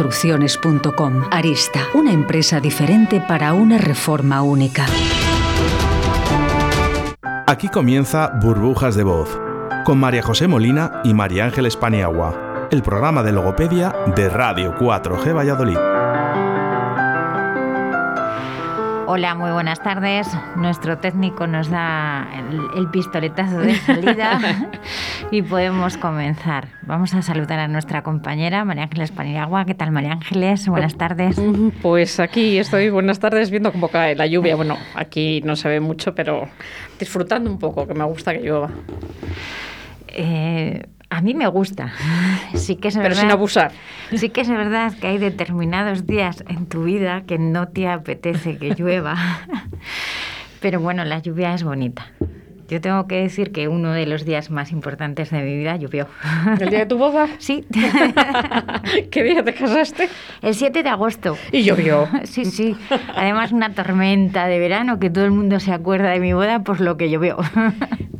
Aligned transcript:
construcciones.com. 0.00 1.24
Arista, 1.30 1.80
una 1.92 2.10
empresa 2.10 2.58
diferente 2.58 3.22
para 3.28 3.52
una 3.52 3.76
reforma 3.76 4.40
única. 4.40 4.86
Aquí 7.46 7.68
comienza 7.68 8.28
Burbujas 8.40 8.94
de 8.94 9.02
Voz, 9.02 9.38
con 9.84 9.98
María 9.98 10.22
José 10.22 10.48
Molina 10.48 11.02
y 11.04 11.12
María 11.12 11.44
Ángeles 11.44 11.76
Paniagua, 11.76 12.68
el 12.70 12.80
programa 12.80 13.22
de 13.22 13.32
logopedia 13.32 13.94
de 14.16 14.30
Radio 14.30 14.74
4G 14.78 15.36
Valladolid. 15.36 15.76
Hola, 19.12 19.34
muy 19.34 19.50
buenas 19.50 19.82
tardes. 19.82 20.28
Nuestro 20.54 20.98
técnico 20.98 21.48
nos 21.48 21.68
da 21.68 22.28
el, 22.76 22.88
pistoletazo 22.90 23.58
de 23.58 23.74
salida 23.74 24.38
y 25.32 25.42
podemos 25.42 25.96
comenzar. 25.96 26.68
Vamos 26.82 27.12
a 27.14 27.20
saludar 27.20 27.58
a 27.58 27.66
nuestra 27.66 28.04
compañera 28.04 28.64
María 28.64 28.84
Ángeles 28.84 29.10
Paniragua. 29.10 29.64
¿Qué 29.64 29.74
tal, 29.74 29.90
María 29.90 30.12
Ángeles? 30.12 30.68
Buenas 30.68 30.96
tardes. 30.96 31.42
Pues 31.82 32.20
aquí 32.20 32.58
estoy, 32.58 32.90
buenas 32.90 33.18
tardes, 33.18 33.50
viendo 33.50 33.72
cómo 33.72 33.88
cae 33.88 34.14
la 34.14 34.28
lluvia. 34.28 34.54
Bueno, 34.54 34.78
aquí 34.94 35.42
no 35.44 35.56
se 35.56 35.68
ve 35.68 35.80
mucho, 35.80 36.14
pero 36.14 36.48
disfrutando 37.00 37.50
un 37.50 37.58
poco, 37.58 37.88
que 37.88 37.94
me 37.94 38.04
gusta 38.04 38.32
que 38.32 38.42
llueva. 38.42 38.70
Eh, 40.06 40.84
a 41.10 41.20
mí 41.20 41.34
me 41.34 41.46
gusta. 41.48 41.92
Sí 42.54 42.76
que 42.76 42.88
es 42.88 42.96
Pero 42.96 43.14
sin 43.14 43.30
abusar. 43.30 43.72
Sí 44.14 44.30
que 44.30 44.40
es 44.40 44.48
verdad 44.48 44.92
que 45.00 45.06
hay 45.06 45.18
determinados 45.18 46.06
días 46.06 46.44
en 46.48 46.66
tu 46.66 46.84
vida 46.84 47.22
que 47.22 47.38
no 47.38 47.68
te 47.68 47.88
apetece 47.88 48.58
que 48.58 48.74
llueva. 48.74 49.16
Pero 50.60 50.80
bueno, 50.80 51.04
la 51.04 51.20
lluvia 51.20 51.54
es 51.54 51.62
bonita. 51.62 52.10
Yo 52.70 52.80
tengo 52.80 53.08
que 53.08 53.16
decir 53.16 53.50
que 53.50 53.66
uno 53.66 53.90
de 53.90 54.06
los 54.06 54.24
días 54.24 54.48
más 54.52 54.70
importantes 54.70 55.30
de 55.30 55.42
mi 55.42 55.56
vida 55.56 55.74
llovió. 55.74 56.06
¿El 56.60 56.70
día 56.70 56.78
de 56.78 56.86
tu 56.86 56.98
boda? 56.98 57.28
Sí. 57.40 57.64
¿Qué 59.10 59.24
día 59.24 59.42
te 59.42 59.52
casaste? 59.54 60.08
El 60.40 60.54
7 60.54 60.84
de 60.84 60.88
agosto. 60.88 61.36
¿Y 61.50 61.64
llovió? 61.64 62.06
Sí, 62.24 62.44
sí. 62.44 62.76
Además, 63.16 63.50
una 63.50 63.74
tormenta 63.74 64.46
de 64.46 64.60
verano 64.60 65.00
que 65.00 65.10
todo 65.10 65.24
el 65.24 65.32
mundo 65.32 65.58
se 65.58 65.72
acuerda 65.72 66.10
de 66.10 66.20
mi 66.20 66.32
boda 66.32 66.62
por 66.62 66.80
lo 66.80 66.96
que 66.96 67.10
llovió. 67.10 67.38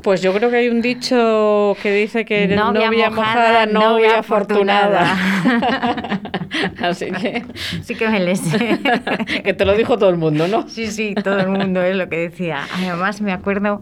Pues 0.03 0.21
yo 0.21 0.33
creo 0.33 0.51
que 0.51 0.57
hay 0.57 0.69
un 0.69 0.81
dicho 0.81 1.77
que 1.83 1.93
dice 1.93 2.25
que 2.25 2.49
novia, 2.49 2.87
novia 2.87 3.11
mojada, 3.11 3.67
novia 3.67 4.19
afortunada. 4.19 5.17
Así 6.83 7.11
que... 7.11 7.45
Sí 7.83 7.95
que 7.95 8.09
me 8.09 8.19
le 8.21 8.37
sé. 8.37 8.79
que 9.45 9.53
te 9.53 9.65
lo 9.65 9.77
dijo 9.77 9.99
todo 9.99 10.11
el 10.11 10.17
mundo, 10.17 10.49
¿no? 10.49 10.69
Sí, 10.69 10.87
sí, 10.87 11.15
todo 11.23 11.39
el 11.39 11.49
mundo 11.49 11.83
es 11.83 11.95
lo 11.95 12.09
que 12.09 12.17
decía. 12.17 12.67
Además, 12.75 13.21
me 13.21 13.33
acuerdo 13.33 13.81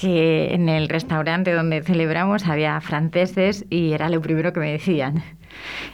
que 0.00 0.54
en 0.54 0.70
el 0.70 0.88
restaurante 0.88 1.52
donde 1.52 1.82
celebramos 1.82 2.46
había 2.46 2.80
franceses 2.80 3.66
y 3.68 3.92
era 3.92 4.08
lo 4.08 4.22
primero 4.22 4.54
que 4.54 4.60
me 4.60 4.72
decían. 4.72 5.22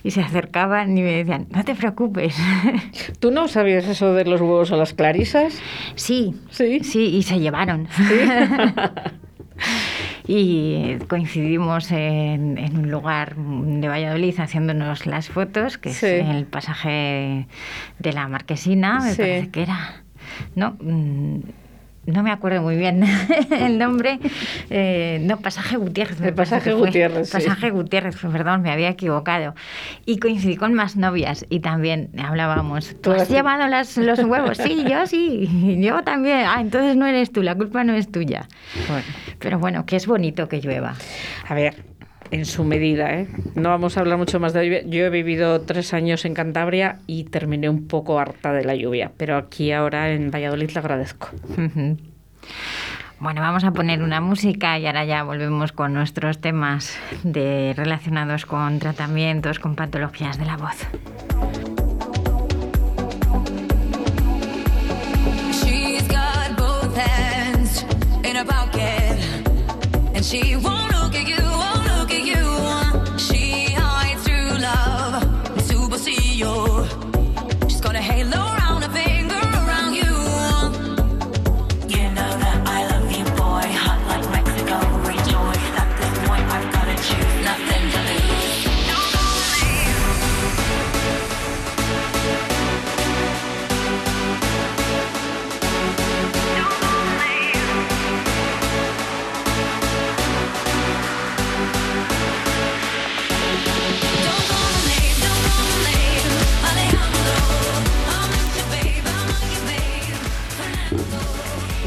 Y 0.05 0.13
se 0.13 0.21
acercaban 0.21 0.97
y 0.97 1.03
me 1.03 1.11
decían, 1.11 1.49
no 1.51 1.65
te 1.65 1.75
preocupes. 1.75 2.37
¿Tú 3.19 3.33
no 3.33 3.49
sabías 3.49 3.85
eso 3.87 4.15
de 4.15 4.25
los 4.25 4.41
huevos 4.41 4.71
a 4.71 4.77
las 4.77 4.95
clarisas? 4.95 5.61
Sí, 5.97 6.37
sí, 6.51 6.85
sí, 6.85 7.17
y 7.17 7.25
se 7.25 7.41
llevaron. 7.41 7.89
y 10.29 10.99
coincidimos 11.09 11.91
en, 11.91 12.59
un 12.77 12.89
lugar 12.89 13.35
de 13.35 13.89
Valladolid 13.89 14.39
haciéndonos 14.39 15.07
las 15.07 15.31
fotos, 15.31 15.79
que 15.79 15.89
es 15.89 16.01
el 16.05 16.47
pasaje 16.47 17.49
de 17.99 18.13
la 18.13 18.29
Marquesina, 18.29 19.01
me 19.01 19.17
parece 19.17 19.51
que 19.51 19.63
era. 19.63 20.05
No, 20.55 20.77
mm, 20.81 21.41
no 22.07 22.23
me 22.23 22.31
acuerdo 22.31 22.63
muy 22.63 22.77
bien 22.77 23.05
el 23.51 23.79
nombre, 23.79 24.19
eh, 24.71 25.19
no, 25.23 25.39
Pasaje 25.39 25.77
Gutiérrez. 25.77 26.21
El 26.21 26.35
Pasaje 26.35 26.73
Gutiérrez. 26.73 27.31
Pasaje 27.31 27.71
Gutiérrez, 27.71 28.17
perdón, 28.17 28.63
me 28.63 28.71
había 28.71 28.89
equivocado. 28.89 29.55
Y 30.05 30.19
coincidí 30.19 30.57
con 30.57 30.75
más 30.75 30.97
novias 30.97 31.47
y 31.49 31.61
también 31.61 32.11
hablábamos. 32.19 32.95
¿Tú 33.01 33.13
has 33.13 33.29
llevado 33.29 33.67
los 33.69 34.19
huevos? 34.25 34.59
Sí, 34.59 34.85
yo 34.89 35.07
sí, 35.07 35.79
yo 35.81 36.03
también. 36.03 36.45
Ah, 36.47 36.61
entonces 36.61 36.97
no 36.97 37.07
eres 37.07 37.33
tú, 37.33 37.43
la 37.43 37.55
culpa 37.55 37.85
no 37.85 37.95
es 37.95 38.11
tuya. 38.11 38.49
Pero 39.39 39.59
bueno, 39.59 39.85
que 39.87 39.97
es 39.97 40.07
bonito 40.07 40.49
que 40.49 40.61
llueva. 40.61 40.95
A 41.49 41.55
ver, 41.55 41.96
en 42.31 42.45
su 42.45 42.65
medida. 42.65 43.13
¿eh? 43.15 43.29
No 43.55 43.71
vamos 43.71 43.97
a 43.97 44.01
hablar 44.01 44.19
mucho 44.19 44.41
más 44.41 44.53
de 44.53 44.65
lluvia. 44.65 44.83
Yo 44.87 45.05
he 45.07 45.11
vivido 45.11 45.61
tres 45.63 45.95
años 45.95 46.25
en 46.25 46.35
Cantabria 46.35 47.01
y 47.07 47.25
terminé 47.25 47.69
un 47.69 47.87
poco 47.87 48.19
harta 48.19 48.53
de 48.53 48.65
la 48.65 48.75
lluvia, 48.75 49.13
pero 49.17 49.37
aquí 49.37 49.73
ahora 49.73 50.11
en 50.11 50.31
Valladolid 50.31 50.71
le 50.71 50.79
agradezco. 50.79 51.31
Bueno, 53.19 53.41
vamos 53.41 53.65
a 53.65 53.71
poner 53.71 54.03
una 54.03 54.21
música 54.21 54.79
y 54.79 54.87
ahora 54.87 55.05
ya 55.05 55.23
volvemos 55.23 55.73
con 55.73 55.95
nuestros 55.95 56.39
temas 56.39 56.99
de, 57.23 57.73
relacionados 57.75 58.45
con 58.45 58.79
tratamientos, 58.79 59.59
con 59.59 59.75
patologías 59.75 60.39
de 60.39 60.45
la 60.45 60.57
voz. 60.59 60.87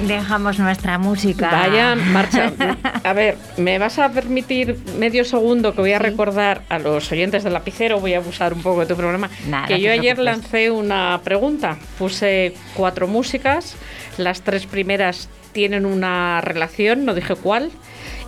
Dejamos 0.07 0.59
nuestra 0.59 0.97
música. 0.97 1.49
Vaya, 1.51 1.95
marcha. 1.95 2.51
A 3.03 3.13
ver, 3.13 3.37
¿me 3.57 3.77
vas 3.77 3.99
a 3.99 4.11
permitir 4.11 4.77
medio 4.97 5.23
segundo 5.25 5.73
que 5.73 5.81
voy 5.81 5.93
a 5.93 5.99
recordar 5.99 6.63
a 6.69 6.79
los 6.79 7.11
oyentes 7.11 7.43
del 7.43 7.53
lapicero? 7.53 7.99
Voy 7.99 8.13
a 8.13 8.17
abusar 8.17 8.53
un 8.53 8.61
poco 8.61 8.81
de 8.81 8.85
tu 8.85 8.95
programa. 8.95 9.29
que 9.67 9.79
yo 9.79 9.91
ayer 9.91 10.17
lancé 10.19 10.71
una 10.71 11.21
pregunta. 11.23 11.77
Puse 11.97 12.53
cuatro 12.73 13.07
músicas. 13.07 13.75
Las 14.17 14.41
tres 14.41 14.65
primeras 14.65 15.29
tienen 15.51 15.85
una 15.85 16.41
relación, 16.41 17.05
no 17.05 17.13
dije 17.13 17.35
cuál. 17.35 17.71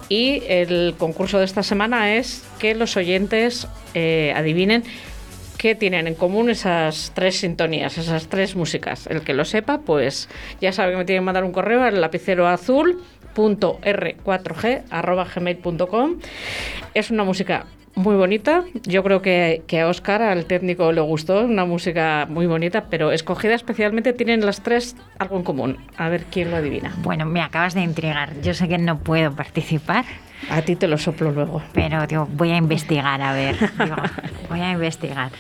Y 0.10 0.44
el 0.48 0.96
concurso 0.98 1.40
de 1.40 1.46
esta 1.46 1.64
semana 1.64 2.16
es 2.16 2.44
que 2.60 2.76
los 2.76 2.98
oyentes 2.98 3.68
eh, 3.94 4.34
adivinen 4.36 4.84
¿Qué 5.62 5.76
tienen 5.76 6.08
en 6.08 6.16
común 6.16 6.50
esas 6.50 7.12
tres 7.14 7.38
sintonías, 7.38 8.00
esas 8.00 8.30
tres 8.30 8.56
músicas? 8.56 9.06
El 9.06 9.22
que 9.22 9.36
lo 9.36 9.46
sepa, 9.46 9.78
pues 9.78 10.28
ya 10.60 10.72
sabe 10.72 10.94
que 10.94 10.98
me 10.98 11.06
tiene 11.06 11.20
que 11.20 11.26
mandar 11.26 11.44
un 11.44 11.52
correo 11.52 11.84
al 11.84 12.02
lapicero 12.02 12.48
azul 12.48 13.00
r4g.gmail.com 13.36 16.16
Es 16.96 17.12
una 17.12 17.24
música 17.24 17.68
muy 17.94 18.16
bonita. 18.16 18.64
Yo 18.88 19.04
creo 19.04 19.22
que, 19.22 19.62
que, 19.68 19.82
a 19.82 19.88
Oscar, 19.88 20.24
al 20.24 20.46
técnico, 20.46 20.92
le 20.92 21.02
gustó. 21.02 21.46
Una 21.46 21.66
música 21.66 22.26
muy 22.28 22.48
bonita, 22.48 22.86
pero 22.90 23.12
escogida 23.12 23.54
especialmente 23.54 24.14
tienen 24.14 24.44
las 24.44 24.64
tres 24.64 24.96
algo 25.20 25.38
en 25.38 25.44
común. 25.44 25.78
A 25.96 26.10
ver 26.10 26.24
quién 26.32 26.50
lo 26.50 26.58
adivina. 26.58 26.92
Bueno, 27.04 27.28
me 27.28 27.40
acabas 27.40 27.76
de 27.76 27.82
intrigar. 27.82 28.34
Yo 28.42 28.56
sé 28.56 28.68
que 28.68 28.80
no 28.80 28.98
puedo 28.98 29.36
participar. 29.36 30.06
A 30.50 30.62
ti 30.62 30.76
te 30.76 30.88
lo 30.88 30.98
soplo 30.98 31.32
luego. 31.32 31.62
Pero 31.74 32.06
digo, 32.08 32.28
voy 32.32 32.52
a 32.52 32.58
investigar, 32.58 33.22
a 33.22 33.34
ver. 33.34 33.58
voy 34.50 34.62
a 34.62 34.72
investigar. 34.72 35.32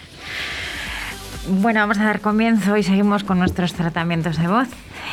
Bueno, 1.48 1.80
vamos 1.80 1.98
a 1.98 2.06
dar 2.06 2.22
comienzo 2.22 2.78
y 2.78 2.84
seguimos 2.84 3.24
con 3.24 3.40
nuestros 3.40 3.74
tratamientos 3.74 4.38
de 4.38 4.48
voz. 4.48 4.68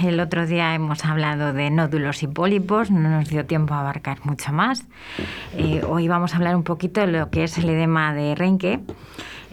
El 0.04 0.20
otro 0.20 0.46
día 0.46 0.74
hemos 0.74 1.04
hablado 1.04 1.52
de 1.52 1.70
nódulos 1.70 2.22
y 2.22 2.28
pólipos, 2.28 2.90
no 2.90 3.08
nos 3.08 3.28
dio 3.28 3.46
tiempo 3.46 3.74
a 3.74 3.80
abarcar 3.80 4.18
mucho 4.24 4.52
más. 4.52 4.84
Eh, 5.56 5.82
hoy 5.88 6.06
vamos 6.06 6.34
a 6.34 6.36
hablar 6.36 6.54
un 6.54 6.62
poquito 6.62 7.00
de 7.00 7.08
lo 7.08 7.30
que 7.30 7.44
es 7.44 7.58
el 7.58 7.68
edema 7.70 8.14
de 8.14 8.34
Renke, 8.34 8.80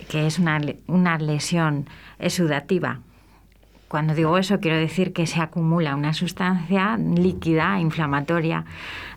que 0.09 0.27
es 0.27 0.37
una, 0.37 0.59
una 0.87 1.17
lesión 1.17 1.87
exudativa 2.19 2.99
cuando 3.95 4.13
digo 4.13 4.37
eso, 4.37 4.59
quiero 4.59 4.75
decir 4.75 5.13
que 5.13 5.25
se 5.25 5.39
acumula 5.39 5.95
una 5.95 6.11
sustancia 6.11 6.97
líquida, 6.97 7.79
inflamatoria, 7.79 8.65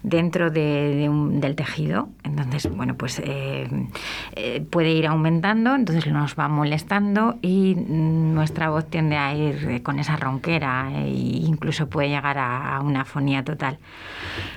dentro 0.04 0.52
del 0.52 1.54
tejido. 1.56 2.10
Entonces, 2.22 2.70
bueno, 2.72 2.94
pues 2.94 3.20
eh, 3.24 3.68
eh, 4.36 4.64
puede 4.70 4.92
ir 4.92 5.08
aumentando, 5.08 5.74
entonces 5.74 6.06
nos 6.12 6.38
va 6.38 6.46
molestando 6.46 7.40
y 7.42 7.74
nuestra 7.74 8.70
voz 8.70 8.88
tiende 8.88 9.16
a 9.16 9.34
ir 9.34 9.68
eh, 9.68 9.82
con 9.82 9.98
esa 9.98 10.14
ronquera 10.14 10.92
e 10.94 11.08
incluso 11.08 11.88
puede 11.88 12.10
llegar 12.10 12.38
a, 12.38 12.80
una 12.80 13.00
afonía 13.00 13.42
total. 13.42 13.80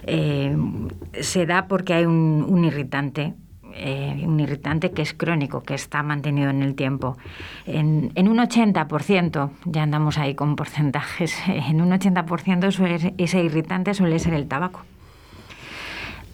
se 0.06 1.46
da 1.48 1.66
porque 1.66 1.96
hay 1.96 2.06
un 2.06 2.64
irritante 2.64 3.34
eh, 3.76 4.24
un 4.26 4.40
irritante 4.40 4.92
que 4.92 5.02
es 5.02 5.14
crónico, 5.14 5.64
que 5.64 5.74
está 5.74 6.04
mantenido 6.04 6.50
en 6.50 6.62
el 6.62 6.76
tiempo. 6.76 7.18
En, 7.66 8.12
un 8.16 8.38
80%, 8.38 9.50
ya 9.66 9.84
andamos 9.84 10.18
ahí 10.18 10.36
con 10.36 10.56
porcentajes, 10.56 11.36
en 11.48 11.82
un 11.82 11.92
80% 11.92 13.14
ese 13.18 13.44
irritante 13.44 13.94
suele 13.94 14.20
ser 14.20 14.34
el 14.34 14.48
tabaco. 14.48 14.82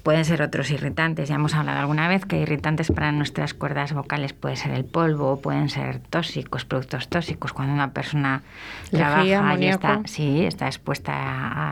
Pueden 0.08 0.24
ser 0.24 0.42
otros 0.42 0.72
irritantes, 0.72 1.28
ya 1.28 1.36
hemos 1.36 1.54
hablado 1.54 1.82
alguna 1.82 2.08
vez 2.08 2.24
que 2.24 2.40
irritantes 2.40 2.94
para 2.94 3.12
nuestras 3.12 3.54
cuerdas 3.54 3.92
vocales 3.92 4.32
puede 4.32 4.56
ser 4.56 4.72
el 4.72 4.86
polvo, 4.86 5.42
pueden 5.42 5.68
ser 5.68 6.00
tóxicos, 6.00 6.64
productos 6.64 7.10
tóxicos. 7.10 7.52
Cuando 7.52 7.74
una 7.74 7.92
persona 7.92 8.42
trabaja 8.90 9.60
y 9.60 9.66
está, 9.68 10.00
sí, 10.06 10.46
está 10.46 10.68
expuesta 10.68 11.12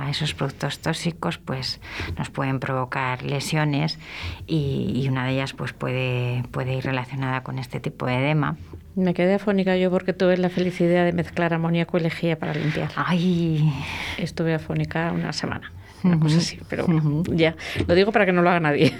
a, 0.03 0.09
esos 0.09 0.33
productos 0.33 0.79
tóxicos, 0.79 1.37
pues 1.37 1.79
nos 2.17 2.29
pueden 2.29 2.59
provocar 2.59 3.23
lesiones 3.23 3.99
y, 4.47 5.07
una 5.09 5.23
de 5.23 5.31
ellas 5.31 5.53
pues 5.53 5.71
puede, 5.71 6.43
puede 6.51 6.73
ir 6.75 6.83
relacionada 6.83 7.41
con 7.41 7.57
este 7.57 7.79
tipo 7.79 8.05
de 8.05 8.17
edema. 8.17 8.57
Me 8.95 9.13
quedé 9.13 9.35
afónica 9.35 9.77
yo 9.77 9.89
porque 9.89 10.11
tuve 10.11 10.35
la 10.35 10.49
felicidad 10.49 11.05
de 11.05 11.13
mezclar 11.13 11.53
amoníaco 11.53 11.97
y 11.99 12.01
lejía 12.01 12.37
para 12.37 12.53
limpiar. 12.53 12.89
Ay. 12.97 13.71
Estuve 14.17 14.53
afónica 14.53 15.13
una 15.13 15.31
semana 15.31 15.71
una 16.05 16.19
cosa 16.19 16.37
así, 16.37 16.59
pero 16.69 16.85
ya, 17.27 17.55
lo 17.87 17.95
digo 17.95 18.11
para 18.11 18.25
que 18.25 18.31
no 18.31 18.41
lo 18.41 18.49
haga 18.49 18.59
nadie. 18.59 18.93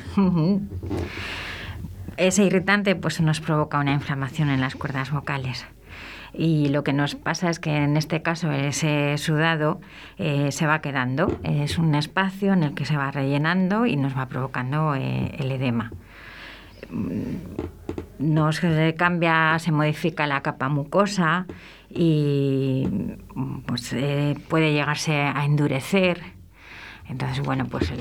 Ese 2.18 2.44
irritante 2.46 2.96
pues 2.96 3.19
nos 3.19 3.42
provoca 3.42 3.80
una 3.80 3.94
inflamación 3.94 4.50
en 4.50 4.62
las 4.62 4.75
cuerdas 4.75 5.12
vocales. 5.12 5.66
Y 6.38 6.68
lo 6.69 6.84
que 6.84 6.92
nos 6.92 7.16
pasa 7.16 7.50
es 7.50 7.60
que 7.60 7.75
en 7.75 7.96
este 7.96 8.22
caso 8.22 8.52
ese 8.52 9.18
sudado 9.18 9.80
eh, 10.18 10.52
se 10.52 10.68
va 10.68 10.81
quedando. 10.81 11.40
Es 11.44 11.78
un 11.78 11.96
espacio 11.96 12.54
en 12.54 12.63
el 12.63 12.74
que 12.74 12.86
se 12.86 12.98
va 12.98 13.12
rellenando 13.12 13.86
y 13.86 13.96
nos 13.96 14.18
va 14.18 14.28
provocando 14.28 14.96
eh, 14.96 15.34
el 15.40 15.51
edema. 15.51 15.92
Nos 18.19 18.62
cambia, 18.98 19.58
se 19.60 19.72
modifica 19.72 20.28
la 20.28 20.42
capa 20.42 20.69
mucosa 20.69 21.48
y 21.90 22.88
pues, 23.66 23.94
eh, 23.94 24.38
puede 24.50 24.74
llegarse 24.74 25.13
a 25.22 25.46
endurecer 25.46 26.35
entonces, 27.07 27.46
bueno, 27.46 27.66
pues 27.66 27.94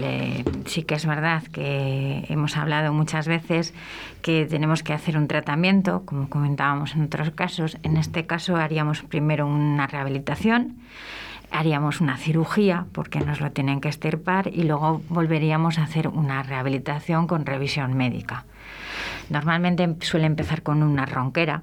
sí 0.66 0.82
que 0.84 0.94
es 0.94 1.04
verdad 1.04 1.42
que 1.44 2.24
hemos 2.28 2.56
hablado 2.56 2.92
muchas 2.92 3.28
veces 3.28 3.74
que 4.22 4.46
tenemos 4.46 4.82
que 4.82 4.94
hacer 4.94 5.18
un 5.18 5.28
tratamiento, 5.28 6.02
como 6.06 6.28
comentábamos 6.30 6.94
en 6.94 7.02
otros 7.04 7.30
casos. 7.30 7.76
En 7.82 7.98
este 7.98 8.26
caso 8.26 8.56
haríamos 8.56 9.02
primero 9.02 9.46
una 9.46 9.86
rehabilitación, 9.86 10.78
haríamos 11.50 12.00
una 12.00 12.16
cirugía 12.16 12.86
porque 12.92 13.20
nos 13.20 13.40
lo 13.40 13.52
tienen 13.52 13.82
que 13.82 13.90
estirpar 13.90 14.48
y 14.48 14.62
luego 14.62 15.02
volveríamos 15.10 15.78
a 15.78 15.82
hacer 15.82 16.08
una 16.08 16.42
rehabilitación 16.42 17.26
con 17.26 17.44
revisión 17.44 17.94
médica. 17.94 18.46
Normalmente 19.28 19.96
suele 20.00 20.26
empezar 20.26 20.62
con 20.62 20.82
una 20.82 21.04
ronquera, 21.04 21.62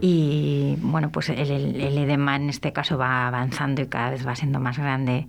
y 0.00 0.76
bueno, 0.80 1.10
pues 1.10 1.28
el, 1.28 1.38
el, 1.38 1.98
edema 1.98 2.36
en 2.36 2.48
este 2.48 2.72
caso 2.72 2.96
va 2.96 3.28
avanzando 3.28 3.82
y 3.82 3.88
cada 3.88 4.10
vez 4.10 4.26
va 4.26 4.34
siendo 4.34 4.58
más 4.58 4.78
grande 4.78 5.26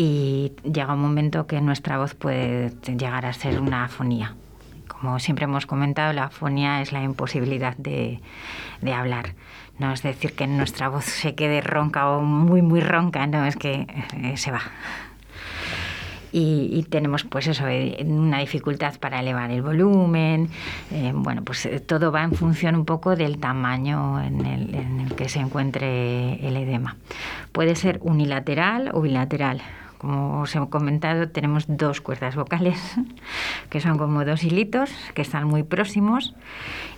y 0.00 0.52
llega 0.62 0.94
un 0.94 1.00
momento 1.00 1.48
que 1.48 1.60
nuestra 1.60 1.98
voz 1.98 2.14
puede 2.14 2.70
llegar 2.86 3.26
a 3.26 3.32
ser 3.32 3.60
una 3.60 3.84
afonía. 3.84 4.36
Como 4.86 5.18
siempre 5.18 5.44
hemos 5.44 5.66
comentado, 5.66 6.12
la 6.12 6.24
afonía 6.24 6.80
es 6.80 6.92
la 6.92 7.02
imposibilidad 7.02 7.76
de, 7.76 8.20
hablar. 8.94 9.34
No 9.78 9.92
es 9.92 10.02
decir 10.02 10.34
que 10.34 10.46
nuestra 10.46 10.88
voz 10.88 11.04
se 11.04 11.34
quede 11.34 11.60
ronca 11.60 12.10
o 12.10 12.22
muy, 12.22 12.62
muy 12.62 12.80
ronca, 12.80 13.26
no, 13.26 13.44
es 13.44 13.56
que 13.56 13.86
eh, 14.16 14.36
se 14.36 14.52
va. 14.52 14.62
Y, 16.30 16.84
tenemos 16.90 17.24
pues 17.24 17.48
eso, 17.48 17.66
eh, 17.66 17.96
una 18.06 18.38
dificultad 18.38 18.98
para 19.00 19.18
elevar 19.20 19.50
el 19.50 19.62
volumen. 19.62 20.48
Eh, 20.92 21.10
bueno, 21.14 21.42
pues 21.42 21.68
todo 21.86 22.12
va 22.12 22.22
en 22.22 22.32
función 22.32 22.76
un 22.76 22.84
poco 22.84 23.16
del 23.16 23.38
tamaño 23.38 24.22
en 24.22 24.46
el, 24.46 24.74
en 24.74 25.00
el 25.00 25.14
que 25.14 25.28
se 25.28 25.40
encuentre 25.40 26.46
el 26.46 26.56
edema. 26.56 26.96
Puede 27.50 27.74
ser 27.74 27.98
unilateral 28.02 28.90
o 28.92 29.00
bilateral. 29.00 29.62
Como 29.98 30.42
os 30.42 30.54
he 30.54 30.60
comentado, 30.70 31.28
tenemos 31.28 31.66
dos 31.66 32.00
cuerdas 32.00 32.36
vocales 32.36 32.78
que 33.70 33.80
son 33.80 33.98
como 33.98 34.24
dos 34.24 34.44
hilitos 34.44 34.90
que 35.14 35.22
están 35.22 35.46
muy 35.46 35.64
próximos 35.64 36.34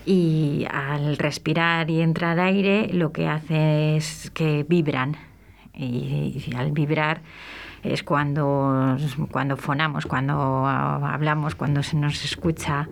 y 0.05 0.67
al 0.71 1.17
respirar 1.17 1.91
y 1.91 2.03
entrar 2.03 2.39
aire 2.39 2.93
lo 2.93 3.13
que 3.13 3.27
hace 3.27 3.97
es 3.97 4.31
que 4.31 4.65
vibran. 4.69 5.17
Y, 5.73 6.53
al 6.57 6.73
vibrar 6.73 7.23
es 7.83 8.03
cuando, 8.03 8.99
cuando 9.31 9.57
fonamos, 9.57 10.05
cuando 10.05 10.67
hablamos, 10.67 11.55
cuando 11.55 11.83
se 11.83 11.97
nos 11.97 12.23
escucha 12.23 12.89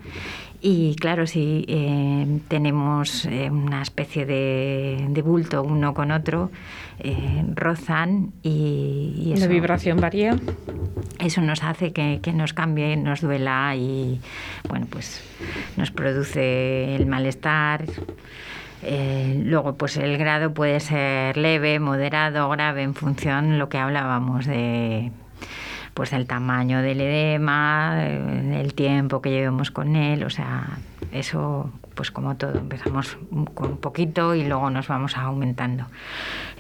y 0.60 0.96
claro, 0.96 1.26
si 1.26 1.64
eh, 1.69 2.40
tenemos 2.49 3.25
eh, 3.26 3.49
una 3.49 3.81
especie 3.82 4.26
de, 4.26 5.22
bulto 5.25 5.62
uno 5.62 5.94
con 5.94 6.10
otro, 6.10 6.50
eh, 6.99 7.44
rozan 7.55 8.32
y, 8.43 9.34
¿La 9.38 9.46
vibración 9.46 10.00
varía? 10.00 10.37
Eso 11.20 11.43
nos 11.43 11.62
hace 11.62 11.93
que, 11.93 12.19
que, 12.20 12.32
nos 12.32 12.55
cambie, 12.55 12.96
nos 12.96 13.20
duela 13.20 13.75
y 13.76 14.20
bueno, 14.69 14.87
pues 14.90 15.22
nos 15.76 15.93
produce 15.93 16.96
el 16.96 17.06
malestar. 17.06 17.84
luego, 18.82 19.76
pues 19.76 19.96
el 19.96 20.19
grado 20.19 20.55
puede 20.55 20.81
ser 20.81 21.37
leve, 21.37 21.78
moderado, 21.78 22.49
grave, 22.49 22.82
en 22.82 22.94
función 22.94 23.50
de 23.50 23.58
lo 23.58 23.69
que 23.69 23.78
hablábamos 23.78 24.46
de 24.46 25.12
pues 25.98 26.12
el 26.12 26.28
tamaño 26.28 26.80
del 26.80 27.00
edema, 27.00 28.06
eh, 28.06 28.60
el 28.60 28.72
tiempo 28.72 29.20
que 29.20 29.30
llevemos 29.30 29.72
con 29.72 29.96
él, 29.96 30.22
o 30.22 30.30
sea, 30.30 30.78
eso 31.10 31.72
pues 31.96 32.12
como 32.12 32.36
todo, 32.36 32.56
empezamos 32.56 33.18
con 33.52 33.72
un 33.72 33.78
poquito 33.78 34.36
y 34.36 34.44
luego 34.44 34.70
nos 34.70 34.86
vamos 34.86 35.16
aumentando. 35.16 35.86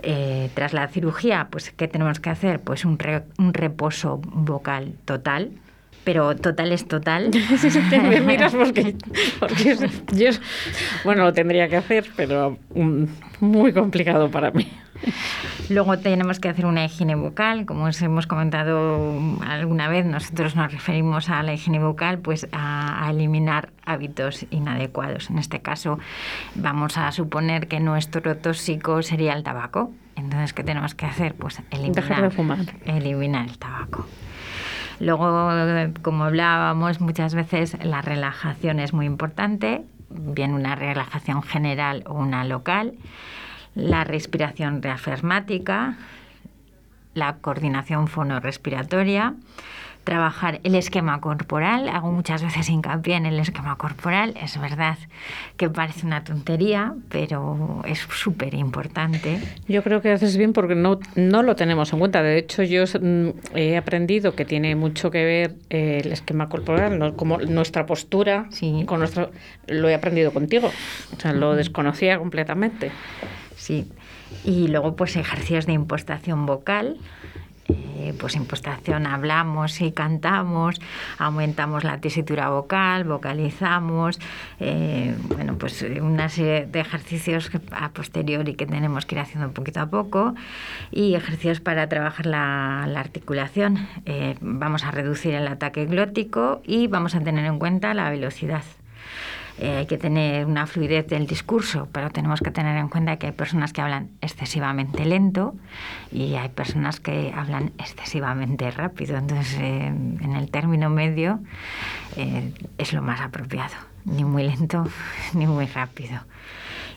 Eh, 0.02 0.50
tras 0.54 0.72
la 0.72 0.88
cirugía, 0.88 1.46
pues 1.52 1.70
¿qué 1.70 1.86
tenemos 1.86 2.18
que 2.18 2.30
hacer? 2.30 2.58
Pues 2.58 2.84
un, 2.84 2.98
un 3.38 3.54
reposo 3.54 4.20
vocal 4.24 4.94
total, 5.04 5.52
pero 6.02 6.34
total 6.34 6.72
es 6.72 6.88
total. 6.88 7.30
me 7.92 8.20
miras 8.20 8.56
porque, 8.56 8.96
yo, 10.14 10.30
bueno, 11.04 11.22
lo 11.22 11.32
tendría 11.32 11.68
que 11.68 11.76
hacer, 11.76 12.06
pero 12.16 12.58
mm, 12.74 13.04
muy 13.38 13.72
complicado 13.72 14.32
para 14.32 14.50
mí. 14.50 14.66
Luego 15.70 15.98
tenemos 15.98 16.40
que 16.40 16.48
hacer 16.48 16.64
una 16.64 16.84
higiene 16.86 17.14
bucal, 17.14 17.66
como 17.66 17.84
os 17.84 18.00
hemos 18.00 18.26
comentado 18.26 19.20
alguna 19.46 19.88
vez, 19.88 20.06
nosotros 20.06 20.56
nos 20.56 20.72
referimos 20.72 21.28
a 21.28 21.42
la 21.42 21.52
higiene 21.52 21.78
bucal, 21.78 22.18
pues 22.18 22.48
a, 22.52 23.06
eliminar 23.10 23.70
hábitos 23.84 24.46
inadecuados. 24.50 25.28
En 25.28 25.38
este 25.38 25.60
caso, 25.60 25.98
vamos 26.54 26.96
a 26.96 27.12
suponer 27.12 27.68
que 27.68 27.80
nuestro 27.80 28.36
tóxico 28.38 29.02
sería 29.02 29.34
el 29.34 29.42
tabaco. 29.42 29.92
Entonces, 30.16 30.54
¿qué 30.54 30.64
tenemos 30.64 30.94
que 30.94 31.04
hacer? 31.04 31.34
Pues 31.34 31.60
eliminar, 31.70 32.32
eliminar 32.86 33.48
el 33.48 33.58
tabaco. 33.58 34.06
Luego, 35.00 35.50
como 36.02 36.24
hablábamos 36.24 37.00
muchas 37.00 37.34
veces, 37.34 37.76
la 37.84 38.00
relajación 38.00 38.80
es 38.80 38.94
muy 38.94 39.04
importante, 39.06 39.84
bien 40.08 40.54
una 40.54 40.74
relajación 40.74 41.42
general 41.42 42.04
o 42.06 42.14
una 42.14 42.44
local 42.44 42.94
la 43.78 44.04
respiración 44.04 44.80
diafragmática, 44.80 45.96
la 47.14 47.36
coordinación 47.36 48.08
fonorrespiratoria, 48.08 49.34
trabajar 50.08 50.60
el 50.64 50.74
esquema 50.74 51.20
corporal. 51.20 51.86
Hago 51.90 52.10
muchas 52.10 52.42
veces 52.42 52.70
hincapié 52.70 53.16
en 53.16 53.26
el 53.26 53.38
esquema 53.38 53.76
corporal. 53.76 54.34
Es 54.42 54.58
verdad 54.58 54.96
que 55.58 55.68
parece 55.68 56.06
una 56.06 56.24
tontería, 56.24 56.94
pero 57.10 57.82
es 57.86 57.98
súper 57.98 58.54
importante. 58.54 59.38
Yo 59.68 59.82
creo 59.82 60.00
que 60.00 60.10
haces 60.10 60.38
bien 60.38 60.54
porque 60.54 60.74
no, 60.74 60.98
no 61.14 61.42
lo 61.42 61.56
tenemos 61.56 61.92
en 61.92 61.98
cuenta. 61.98 62.22
De 62.22 62.38
hecho, 62.38 62.62
yo 62.62 62.84
mm, 62.84 63.28
he 63.54 63.76
aprendido 63.76 64.34
que 64.34 64.46
tiene 64.46 64.74
mucho 64.76 65.10
que 65.10 65.24
ver 65.24 65.54
eh, 65.68 66.00
el 66.02 66.10
esquema 66.12 66.48
corporal, 66.48 67.14
como 67.14 67.36
nuestra 67.38 67.84
postura, 67.84 68.48
con 68.86 69.00
nuestro, 69.00 69.30
lo 69.66 69.90
he 69.90 69.94
aprendido 69.94 70.32
contigo. 70.32 70.70
O 71.14 71.20
sea, 71.20 71.34
lo 71.34 71.54
desconocía 71.54 72.18
completamente. 72.18 72.90
Sí. 73.68 73.86
Y 74.46 74.68
luego, 74.68 74.96
pues 74.96 75.14
ejercicios 75.16 75.66
de 75.66 75.74
impostación 75.74 76.46
vocal. 76.46 76.96
Eh, 77.68 78.14
pues 78.18 78.34
impostación 78.34 79.06
hablamos 79.06 79.82
y 79.82 79.92
cantamos, 79.92 80.80
aumentamos 81.18 81.84
la 81.84 82.00
tesitura 82.00 82.48
vocal, 82.48 83.04
vocalizamos, 83.04 84.18
eh, 84.58 85.14
bueno, 85.24 85.58
pues 85.58 85.84
una 86.00 86.30
serie 86.30 86.64
de 86.64 86.80
ejercicios 86.80 87.50
a 87.72 87.90
posteriori 87.90 88.54
que 88.54 88.64
tenemos 88.64 89.04
que 89.04 89.16
ir 89.16 89.20
haciendo 89.20 89.50
poquito 89.50 89.80
a 89.80 89.86
poco 89.90 90.34
y 90.90 91.14
ejercicios 91.14 91.60
para 91.60 91.90
trabajar 91.90 92.24
la, 92.24 92.84
articulación. 92.84 93.86
Eh, 94.06 94.36
vamos 94.40 94.84
a 94.84 94.90
reducir 94.90 95.34
el 95.34 95.46
ataque 95.46 95.84
glótico 95.84 96.62
y 96.64 96.86
vamos 96.86 97.14
a 97.14 97.20
tener 97.20 97.44
en 97.44 97.58
cuenta 97.58 97.92
la 97.92 98.08
velocidad. 98.08 98.62
Eh, 99.60 99.78
hay 99.78 99.86
que 99.86 99.98
tener 99.98 100.46
una 100.46 100.66
fluidez 100.66 101.08
del 101.08 101.26
discurso, 101.26 101.88
pero 101.90 102.10
tenemos 102.10 102.40
que 102.40 102.50
tener 102.52 102.76
en 102.76 102.88
cuenta 102.88 103.16
que 103.16 103.26
hay 103.26 103.32
personas 103.32 103.72
que 103.72 103.80
hablan 103.80 104.10
excesivamente 104.20 105.04
lento 105.04 105.56
y 106.12 106.34
hay 106.34 106.48
personas 106.48 107.00
que 107.00 107.32
hablan 107.34 107.72
excesivamente 107.78 108.70
rápido. 108.70 109.16
Entonces, 109.16 109.56
eh, 109.60 109.86
en 109.86 110.36
el 110.36 110.50
término 110.50 110.90
medio 110.90 111.40
eh, 112.16 112.52
es 112.78 112.92
lo 112.92 113.02
más 113.02 113.20
apropiado, 113.20 113.74
ni 114.04 114.24
muy 114.24 114.44
lento 114.44 114.86
ni 115.34 115.46
muy 115.46 115.66
rápido. 115.66 116.20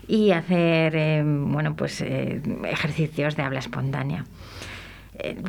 Y 0.06 0.32
hacer, 0.32 1.24
bueno, 1.24 1.74
pues 1.76 2.00
ejercicios 2.00 3.36
de 3.36 3.42
habla 3.44 3.60
espontánea. 3.60 4.24
Eh, 5.22 5.40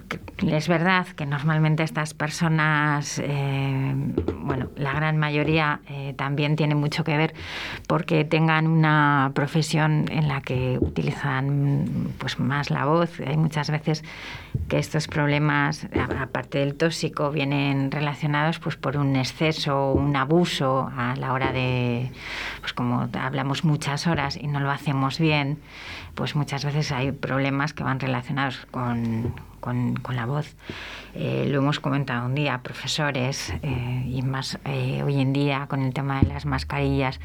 es 0.52 0.68
verdad 0.68 1.08
que 1.08 1.26
normalmente 1.26 1.82
estas 1.82 2.14
personas, 2.14 3.20
eh, 3.24 3.94
bueno, 4.36 4.70
la 4.76 4.94
gran 4.94 5.18
mayoría 5.18 5.80
eh, 5.90 6.14
también 6.16 6.56
tiene 6.56 6.76
mucho 6.76 7.04
que 7.04 7.18
ver 7.18 7.34
porque 7.88 8.24
tengan 8.24 8.68
una 8.68 9.32
profesión 9.34 10.06
en 10.12 10.28
la 10.28 10.42
que 10.42 10.78
utilizan 10.80 12.14
pues 12.20 12.40
más 12.40 12.70
la 12.70 12.86
voz. 12.86 13.20
Hay 13.20 13.38
muchas 13.38 13.72
veces 13.72 14.04
que 14.68 14.78
estos 14.78 15.08
problemas, 15.08 15.88
aparte 16.20 16.60
del 16.60 16.76
tóxico, 16.76 17.32
vienen 17.32 17.90
relacionados 17.90 18.60
pues 18.60 18.76
por 18.76 18.98
un 18.98 19.16
exceso, 19.16 19.92
un 19.94 20.16
abuso 20.16 20.92
a 20.96 21.16
la 21.16 21.34
hora 21.34 21.52
de, 21.52 22.12
pues 22.60 22.74
como 22.74 23.10
hablamos 23.20 23.64
muchas 23.64 24.06
horas 24.06 24.38
y 24.38 24.46
no 24.46 24.60
lo 24.60 24.70
hacemos 24.70 25.18
bien, 25.18 25.58
pues 26.16 26.36
muchas 26.36 26.66
veces 26.66 26.92
hay 26.92 27.12
problemas 27.12 27.74
que 27.74 27.84
van 27.84 28.00
relacionados 28.00 28.66
con 28.72 29.34
con, 29.64 30.16
la 30.16 30.26
voz. 30.26 30.56
Eh, 31.16 31.46
lo 31.48 31.60
hemos 31.60 31.80
comentado 31.80 32.26
un 32.26 32.34
día, 32.34 32.62
profesores, 32.64 33.54
eh, 33.62 34.04
y 34.08 34.24
más 34.24 34.58
eh, 34.66 35.04
hoy 35.04 35.22
en 35.22 35.32
día 35.32 35.68
con 35.68 35.84
el 35.84 35.94
tema 35.94 36.20
de 36.20 36.28
las 36.28 36.46
mascarillas, 36.48 37.20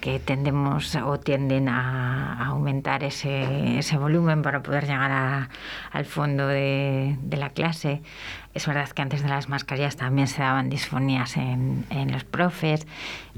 que 0.00 0.18
tendemos 0.18 0.96
o 0.96 1.20
tienden 1.20 1.68
a, 1.68 2.46
aumentar 2.46 3.04
ese, 3.04 3.78
ese, 3.78 3.96
volumen 3.96 4.42
para 4.42 4.62
poder 4.62 4.86
llegar 4.86 5.48
al 5.92 6.04
fondo 6.04 6.48
de, 6.48 7.16
de 7.22 7.36
la 7.36 7.50
clase. 7.50 8.02
Es 8.54 8.66
verdad 8.66 8.88
que 8.88 9.02
antes 9.02 9.22
de 9.22 9.28
las 9.28 9.48
mascarillas 9.48 9.96
también 9.96 10.26
se 10.26 10.42
daban 10.42 10.68
disfonías 10.68 11.36
en, 11.36 11.84
en 11.90 12.10
los 12.10 12.24
profes, 12.24 12.88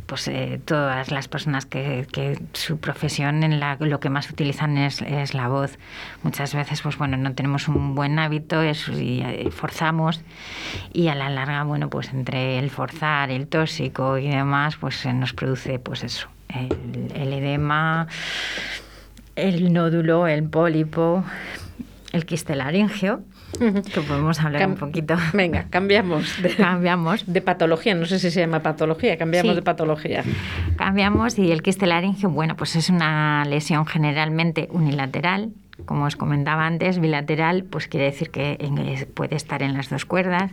pues 0.06 0.28
eh, 0.28 0.60
todas 0.64 1.10
las 1.10 1.28
personas 1.28 1.66
que, 1.66 2.06
que, 2.10 2.38
su 2.52 2.78
profesión 2.78 3.42
en 3.42 3.60
la, 3.60 3.76
lo 3.80 4.00
que 4.00 4.08
más 4.08 4.30
utilizan 4.30 4.78
es, 4.78 5.02
es, 5.02 5.34
la 5.34 5.48
voz. 5.48 5.78
Muchas 6.22 6.54
veces, 6.54 6.80
pues 6.82 6.96
bueno, 6.96 7.16
no 7.16 7.34
tenemos 7.34 7.68
un 7.68 7.94
buen 7.94 8.18
hábito 8.18 8.64
y 8.64 9.20
eh, 9.20 9.50
forzamos 9.90 10.20
y 10.92 11.08
a 11.08 11.14
la 11.14 11.30
larga, 11.30 11.64
bueno, 11.64 11.90
pues 11.90 12.12
entre 12.12 12.58
el 12.58 12.70
forzar, 12.70 13.30
el 13.30 13.46
tóxico 13.46 14.18
y 14.18 14.28
demás, 14.28 14.76
pues 14.76 14.96
se 14.96 15.12
nos 15.12 15.32
produce, 15.32 15.78
pues 15.78 16.04
eso, 16.04 16.28
el, 16.48 17.12
el 17.14 17.32
edema, 17.32 18.06
el 19.36 19.72
nódulo, 19.72 20.26
el 20.26 20.44
pólipo, 20.44 21.24
el 22.12 22.24
quiste 22.24 22.54
laringeo 22.54 23.22
que 23.58 24.00
podemos 24.00 24.40
hablar 24.40 24.68
un 24.68 24.76
poquito. 24.76 25.16
Venga, 25.32 25.66
cambiamos 25.70 26.40
de, 26.40 26.50
cambiamos 26.56 27.24
de 27.26 27.40
patología, 27.40 27.94
no 27.94 28.06
sé 28.06 28.18
si 28.18 28.30
se 28.30 28.40
llama 28.40 28.60
patología, 28.60 29.16
cambiamos 29.18 29.56
de 29.56 29.62
patología. 29.62 30.22
Cambiamos 30.76 31.38
y 31.38 31.50
el 31.50 31.62
quiste 31.62 31.86
laringeo, 31.86 32.30
bueno, 32.30 32.56
pues 32.56 32.76
es 32.76 32.90
una 32.90 33.44
lesión 33.44 33.86
generalmente 33.86 34.68
unilateral, 34.70 35.50
como 35.84 36.04
os 36.04 36.16
comentaba 36.16 36.66
antes, 36.66 36.98
bilateral, 36.98 37.64
pues 37.64 37.88
quiere 37.88 38.06
decir 38.06 38.30
que 38.30 38.58
puede 39.14 39.36
estar 39.36 39.62
en 39.62 39.74
las 39.74 39.90
dos 39.90 40.04
cuerdas, 40.04 40.52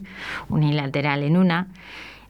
unilateral 0.50 1.24
en 1.24 1.38
una 1.38 1.67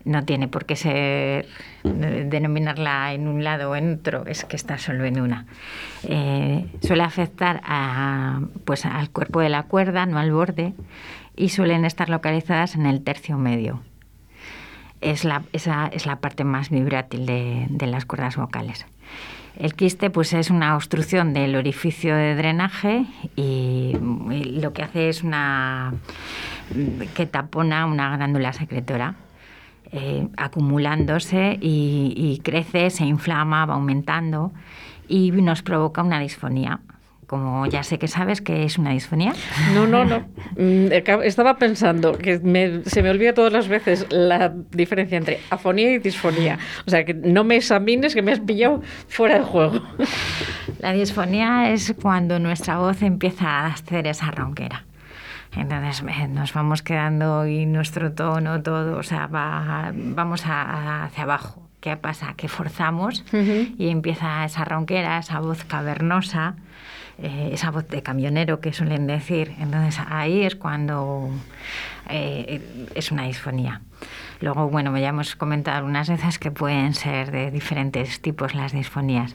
no 0.07 0.23
tiene 0.23 0.47
por 0.47 0.65
qué 0.65 0.75
ser 0.75 1.47
denominarla 1.83 3.13
en 3.13 3.27
un 3.27 3.43
lado 3.43 3.71
o 3.71 3.75
en 3.75 3.95
otro, 3.95 4.25
es 4.25 4.45
que 4.45 4.55
está 4.55 4.77
solo 4.77 5.05
en 5.05 5.19
una. 5.19 5.45
Eh, 6.03 6.65
suele 6.81 7.03
afectar 7.03 7.61
a, 7.63 8.39
pues, 8.65 8.85
al 8.85 9.09
cuerpo 9.09 9.41
de 9.41 9.49
la 9.49 9.63
cuerda, 9.63 10.05
no 10.05 10.17
al 10.17 10.31
borde, 10.31 10.73
y 11.35 11.49
suelen 11.49 11.85
estar 11.85 12.09
localizadas 12.09 12.75
en 12.75 12.85
el 12.85 13.03
tercio 13.03 13.37
medio. 13.37 13.81
Es 15.01 15.25
la, 15.25 15.43
esa 15.53 15.87
es 15.87 16.05
la 16.05 16.15
parte 16.15 16.43
más 16.43 16.69
vibrátil 16.69 17.25
de, 17.25 17.67
de 17.69 17.87
las 17.87 18.05
cuerdas 18.05 18.37
vocales. 18.37 18.85
El 19.59 19.73
quiste 19.73 20.09
pues, 20.09 20.33
es 20.33 20.49
una 20.49 20.75
obstrucción 20.75 21.33
del 21.33 21.55
orificio 21.55 22.15
de 22.15 22.35
drenaje 22.35 23.05
y, 23.35 23.95
y 24.31 24.59
lo 24.61 24.73
que 24.73 24.83
hace 24.83 25.09
es 25.09 25.23
una 25.23 25.93
que 27.15 27.25
tapona 27.25 27.85
una 27.85 28.15
glándula 28.17 28.53
secretora 28.53 29.15
eh, 29.93 30.27
acumulándose 30.35 31.57
y, 31.61 32.41
crece, 32.43 32.89
se 32.89 33.05
inflama, 33.05 33.65
va 33.65 33.75
aumentando 33.75 34.51
y 35.07 35.31
nos 35.31 35.61
provoca 35.61 36.03
una 36.03 36.19
disfonía 36.19 36.81
como 37.27 37.65
ya 37.65 37.83
sé 37.83 37.99
que 37.99 38.07
sabes 38.07 38.41
que 38.41 38.63
es 38.63 38.77
una 38.77 38.91
disfonía. 38.91 39.33
No, 39.73 39.85
no, 39.85 40.05
no. 40.05 40.25
Mm, 40.57 40.91
estaba 41.23 41.57
pensando 41.57 42.17
que 42.17 42.39
se 42.85 43.03
me 43.03 43.09
olvida 43.11 43.33
todas 43.33 43.53
las 43.53 43.67
veces 43.67 44.07
la 44.09 44.51
diferencia 44.71 45.15
entre 45.15 45.39
afonía 45.51 45.91
y 45.91 45.99
disfonía. 45.99 46.57
O 46.87 46.89
sea, 46.89 47.05
que 47.05 47.13
no 47.13 47.43
me 47.43 47.57
examines, 47.57 48.15
que 48.15 48.23
me 48.23 48.31
has 48.31 48.39
pillado 48.39 48.81
fuera 49.07 49.37
de 49.37 49.43
juego. 49.43 49.81
La 50.79 50.93
disfonía 50.93 51.71
es 51.71 51.93
cuando 52.01 52.39
nuestra 52.39 52.77
voz 52.79 53.03
empieza 53.03 53.45
a 53.47 53.67
hacer 53.67 54.07
esa 54.07 54.31
ronquera. 54.31 54.85
Entonces 55.55 56.03
eh, 56.07 56.27
nos 56.27 56.53
vamos 56.53 56.81
quedando 56.81 57.45
y 57.45 57.67
nuestro 57.67 58.13
tono, 58.13 58.61
todo, 58.63 58.97
o 58.97 59.03
sea, 59.03 59.27
va, 59.27 59.91
vamos 59.93 60.41
hacia 60.43 61.23
abajo. 61.23 61.66
¿Qué 61.87 61.95
pasa? 61.95 62.33
Que 62.35 62.49
forzamos 62.49 63.23
y 63.31 63.87
empieza 63.87 64.43
esa 64.43 64.65
ronquera, 64.65 65.19
esa 65.19 65.39
voz 65.39 65.63
cavernosa, 65.63 66.55
eh, 67.17 67.51
esa 67.53 67.71
voz 67.71 67.87
de 67.87 68.03
camionero 68.03 68.59
que 68.59 68.73
suelen 68.73 69.07
decir. 69.07 69.55
Entonces 69.57 69.97
ahí 70.09 70.41
es 70.41 70.57
cuando 70.57 71.29
eh, 72.09 72.89
es 72.93 73.09
una 73.13 73.23
disfonía. 73.23 73.79
Luego, 74.41 74.69
bueno, 74.69 74.97
ya 74.97 75.07
hemos 75.07 75.37
comentado 75.37 75.77
algunas 75.77 76.09
veces 76.09 76.39
que 76.39 76.51
pueden 76.51 76.93
ser 76.93 77.31
de 77.31 77.51
diferentes 77.51 78.21
tipos 78.21 78.53
las 78.53 78.73
disfonías. 78.73 79.33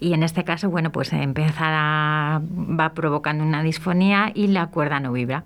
Y 0.00 0.12
en 0.12 0.22
este 0.22 0.44
caso, 0.44 0.68
bueno, 0.68 0.92
pues 0.92 1.14
empieza 1.14 2.42
va 2.42 2.92
provocando 2.92 3.42
una 3.42 3.62
disfonía 3.62 4.32
y 4.34 4.48
la 4.48 4.66
cuerda 4.66 5.00
no 5.00 5.12
vibra. 5.12 5.44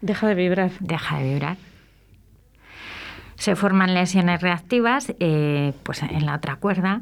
Deja 0.00 0.28
de 0.28 0.36
vibrar. 0.36 0.70
Deja 0.78 1.18
de 1.18 1.24
vibrar. 1.24 1.56
Se 3.36 3.54
forman 3.54 3.94
lesiones 3.94 4.40
reactivas 4.40 5.12
eh, 5.20 5.72
pues 5.82 6.02
en 6.02 6.24
la 6.24 6.34
otra 6.34 6.56
cuerda 6.56 7.00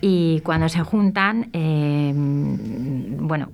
y 0.00 0.40
cuando 0.40 0.68
se 0.68 0.80
juntan, 0.80 1.50
eh, 1.52 2.12
bueno, 2.14 3.50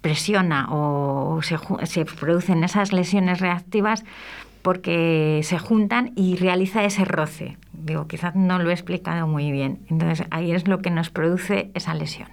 presiona 0.00 0.68
o 0.70 1.40
se, 1.42 1.58
se 1.84 2.04
producen 2.04 2.64
esas 2.64 2.92
lesiones 2.92 3.40
reactivas 3.40 4.04
porque 4.62 5.42
se 5.44 5.58
juntan 5.58 6.12
y 6.16 6.36
realiza 6.36 6.84
ese 6.84 7.04
roce. 7.04 7.58
Digo, 7.74 8.08
quizás 8.08 8.34
no 8.34 8.58
lo 8.58 8.70
he 8.70 8.72
explicado 8.72 9.26
muy 9.26 9.52
bien. 9.52 9.80
Entonces 9.90 10.26
ahí 10.30 10.52
es 10.52 10.66
lo 10.66 10.78
que 10.78 10.88
nos 10.88 11.10
produce 11.10 11.70
esa 11.74 11.92
lesión. 11.92 12.28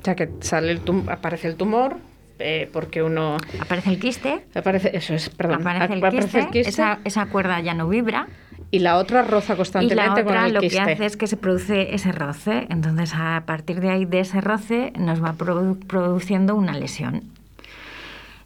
O 0.00 0.04
sea, 0.04 0.16
que 0.16 0.28
sale 0.40 0.72
el 0.72 0.80
aparece 1.08 1.46
el 1.46 1.54
tumor, 1.54 1.98
eh, 2.38 2.68
porque 2.72 3.02
uno... 3.02 3.36
Aparece 3.60 3.90
el 3.90 3.98
quiste. 3.98 4.44
Aparece, 4.54 4.96
eso 4.96 5.14
es, 5.14 5.28
perdón. 5.30 5.60
Aparece 5.66 5.94
el, 6.40 6.50
quiste, 6.50 6.68
Esa, 7.04 7.26
cuerda 7.26 7.60
ya 7.60 7.74
no 7.74 7.88
vibra. 7.88 8.28
Y 8.70 8.80
la 8.80 8.98
otra 8.98 9.22
roza 9.22 9.56
constantemente 9.56 9.94
y 9.94 10.06
la 10.06 10.12
otra 10.12 10.48
lo 10.48 10.60
que 10.60 10.78
hace 10.78 11.06
es 11.06 11.16
que 11.16 11.26
se 11.26 11.36
produce 11.36 11.94
ese 11.94 12.12
roce. 12.12 12.66
Entonces, 12.68 13.12
a 13.14 13.42
partir 13.46 13.80
de 13.80 13.90
ahí, 13.90 14.04
de 14.04 14.20
ese 14.20 14.40
roce, 14.40 14.92
nos 14.98 15.22
va 15.22 15.34
produciendo 15.34 16.54
una 16.54 16.74
lesión. 16.74 17.22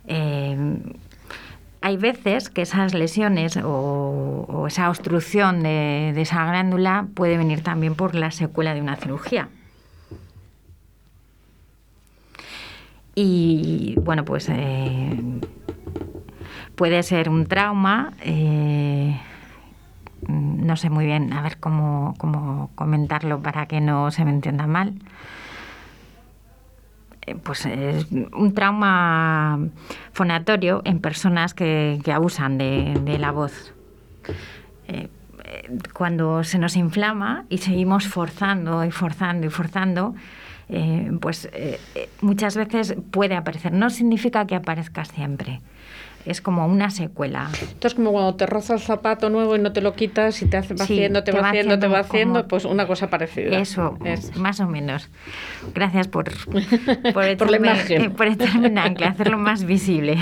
Eh, 0.06 0.76
hay 1.82 1.96
veces 1.96 2.48
que 2.48 2.62
esas 2.62 2.94
lesiones 2.94 3.58
o, 3.62 4.64
esa 4.68 4.88
obstrucción 4.88 5.62
de, 5.62 6.14
esa 6.16 6.46
glándula 6.46 7.08
puede 7.14 7.36
venir 7.36 7.62
también 7.62 7.96
por 7.96 8.14
la 8.14 8.30
secuela 8.30 8.72
de 8.72 8.80
una 8.80 8.96
cirugía. 8.96 9.48
Y 13.14 13.94
bueno, 14.00 14.24
pues 14.24 14.48
eh, 14.48 15.20
puede 16.74 17.02
ser 17.02 17.28
un 17.28 17.46
trauma. 17.46 18.12
Eh, 18.20 19.20
no 20.28 20.76
sé 20.76 20.88
muy 20.88 21.04
bien, 21.04 21.32
a 21.32 21.42
ver 21.42 21.58
cómo 21.58 22.14
comentarlo 22.74 23.40
para 23.40 23.66
que 23.66 23.80
no 23.80 24.10
se 24.10 24.24
me 24.24 24.30
entienda 24.30 24.66
mal 24.66 24.94
eh, 27.26 27.36
pues 27.36 27.66
es 27.66 28.06
un 28.10 28.52
trauma 28.52 29.58
fonatorio 30.12 30.82
en 30.84 31.00
personas 31.00 31.54
que, 31.54 32.00
abusan 32.12 32.58
de, 32.58 33.16
la 33.18 33.30
voz. 33.30 33.72
Cuando 35.92 36.42
se 36.44 36.58
nos 36.58 36.76
inflama 36.76 37.44
y 37.48 37.58
seguimos 37.58 38.08
forzando 38.08 38.84
y 38.84 38.90
forzando 38.90 39.46
y 39.46 39.50
forzando, 39.50 40.14
pues 41.20 41.48
muchas 42.20 42.56
veces 42.56 42.94
puede 43.10 43.34
aparecer. 43.34 43.72
No 43.72 43.90
significa 43.90 44.46
que 44.46 44.54
aparezca 44.54 45.04
siempre 45.04 45.60
es 46.24 46.40
como 46.40 46.66
una 46.66 46.90
secuela. 46.90 47.48
Entonces, 47.60 47.94
como 47.94 48.12
cuando 48.12 48.34
te 48.34 48.46
rozas 48.46 48.80
el 48.80 48.86
zapato 48.86 49.28
nuevo 49.30 49.56
y 49.56 49.58
no 49.58 49.72
te 49.72 49.80
lo 49.80 49.94
quitas 49.94 50.40
y 50.42 50.46
te 50.46 50.56
hace, 50.56 50.74
va 50.74 50.84
haciendo, 50.84 51.24
te, 51.24 51.32
va 51.32 51.48
haciendo, 51.48 51.78
te 51.78 51.88
va 51.88 52.00
haciendo, 52.00 52.46
pues 52.46 52.64
una 52.64 52.86
cosa 52.86 53.10
parecida. 53.10 53.58
Eso, 53.58 53.98
es. 54.04 54.36
más 54.36 54.60
o 54.60 54.66
menos. 54.66 55.08
Gracias 55.74 56.08
por, 56.08 56.24
por, 57.14 57.24
echarme, 57.24 57.50
la 57.50 57.56
imagen. 57.56 58.02
Eh, 58.02 58.10
por 58.10 58.26
echarme 58.26 58.80
ancla, 58.80 59.08
hacerlo 59.08 59.38
más 59.38 59.64
visible. 59.66 60.16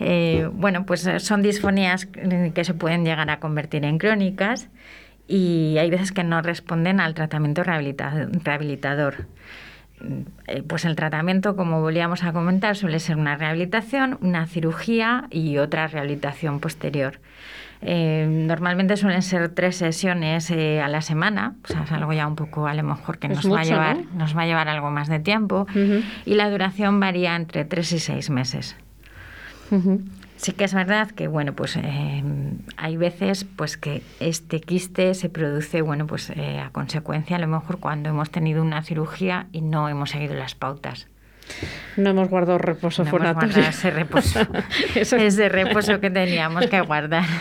Eh, 0.00 0.48
bueno, 0.52 0.84
pues 0.84 1.06
eh, 1.06 1.20
son 1.20 1.42
disfonías 1.42 2.06
que 2.06 2.64
se 2.64 2.74
pueden 2.74 3.04
llegar 3.04 3.30
a 3.30 3.40
convertir 3.40 3.84
en 3.84 3.98
crónicas 3.98 4.68
y 5.28 5.76
hay 5.78 5.90
veces 5.90 6.10
que 6.10 6.24
no 6.24 6.40
responden 6.42 7.00
al 7.00 7.14
tratamiento 7.14 7.62
rehabilitador. 7.62 9.26
Eh, 10.46 10.62
pues 10.66 10.84
el 10.84 10.96
tratamiento, 10.96 11.56
como 11.56 11.80
volvíamos 11.80 12.24
a 12.24 12.32
comentar, 12.32 12.76
suele 12.76 12.98
ser 13.00 13.16
una 13.16 13.36
rehabilitación, 13.36 14.18
una 14.20 14.46
cirugía 14.46 15.26
y 15.30 15.58
otra 15.58 15.86
rehabilitación 15.86 16.60
posterior. 16.60 17.20
Eh, 17.80 18.26
normalmente 18.28 18.96
suelen 18.96 19.22
ser 19.22 19.50
tres 19.50 19.76
sesiones 19.76 20.50
eh, 20.50 20.80
a 20.80 20.88
la 20.88 21.00
semana, 21.00 21.54
o 21.62 21.68
sea, 21.68 21.82
es 21.82 21.92
algo 21.92 22.12
ya 22.12 22.26
un 22.26 22.34
poco 22.34 22.66
a 22.66 22.74
lo 22.74 22.82
mejor 22.82 23.18
que 23.18 23.28
nos, 23.28 23.50
va, 23.50 23.60
a 23.60 23.64
llevar, 23.64 23.98
nos 24.14 24.36
va 24.36 24.42
a 24.42 24.46
llevar 24.46 24.68
algo 24.68 24.90
más 24.90 25.08
de 25.08 25.20
tiempo, 25.20 25.66
y 26.24 26.34
la 26.34 26.50
duración 26.50 26.98
varía 26.98 27.36
entre 27.36 27.64
tres 27.64 27.92
y 27.92 28.00
seis 28.00 28.30
meses. 28.30 28.76
Sí 30.38 30.52
que 30.52 30.64
es 30.64 30.72
verdad 30.72 31.10
que, 31.10 31.26
bueno, 31.26 31.52
pues 31.52 31.76
eh, 31.76 32.22
hay 32.76 32.96
veces 32.96 33.44
pues 33.44 33.76
que 33.76 34.02
este 34.20 34.60
quiste 34.60 35.14
se 35.14 35.28
produce, 35.28 35.82
bueno, 35.82 36.06
pues 36.06 36.30
eh, 36.30 36.60
a 36.60 36.70
consecuencia 36.70 37.36
a 37.36 37.40
lo 37.40 37.48
mejor 37.48 37.80
cuando 37.80 38.08
hemos 38.10 38.30
tenido 38.30 38.62
una 38.62 38.82
cirugía 38.84 39.48
y 39.50 39.62
no 39.62 39.88
hemos 39.88 40.10
seguido 40.10 40.34
las 40.34 40.54
pautas. 40.54 41.08
No 41.96 42.10
hemos 42.10 42.28
guardado 42.28 42.58
reposo 42.58 43.02
no 43.02 43.08
hemos 43.08 43.20
guardado 43.20 43.60
ese 43.60 43.90
reposo, 43.90 44.46
ese 44.94 45.48
reposo 45.48 45.98
que 45.98 46.08
teníamos 46.08 46.68
que 46.68 46.80
guardar. 46.82 47.24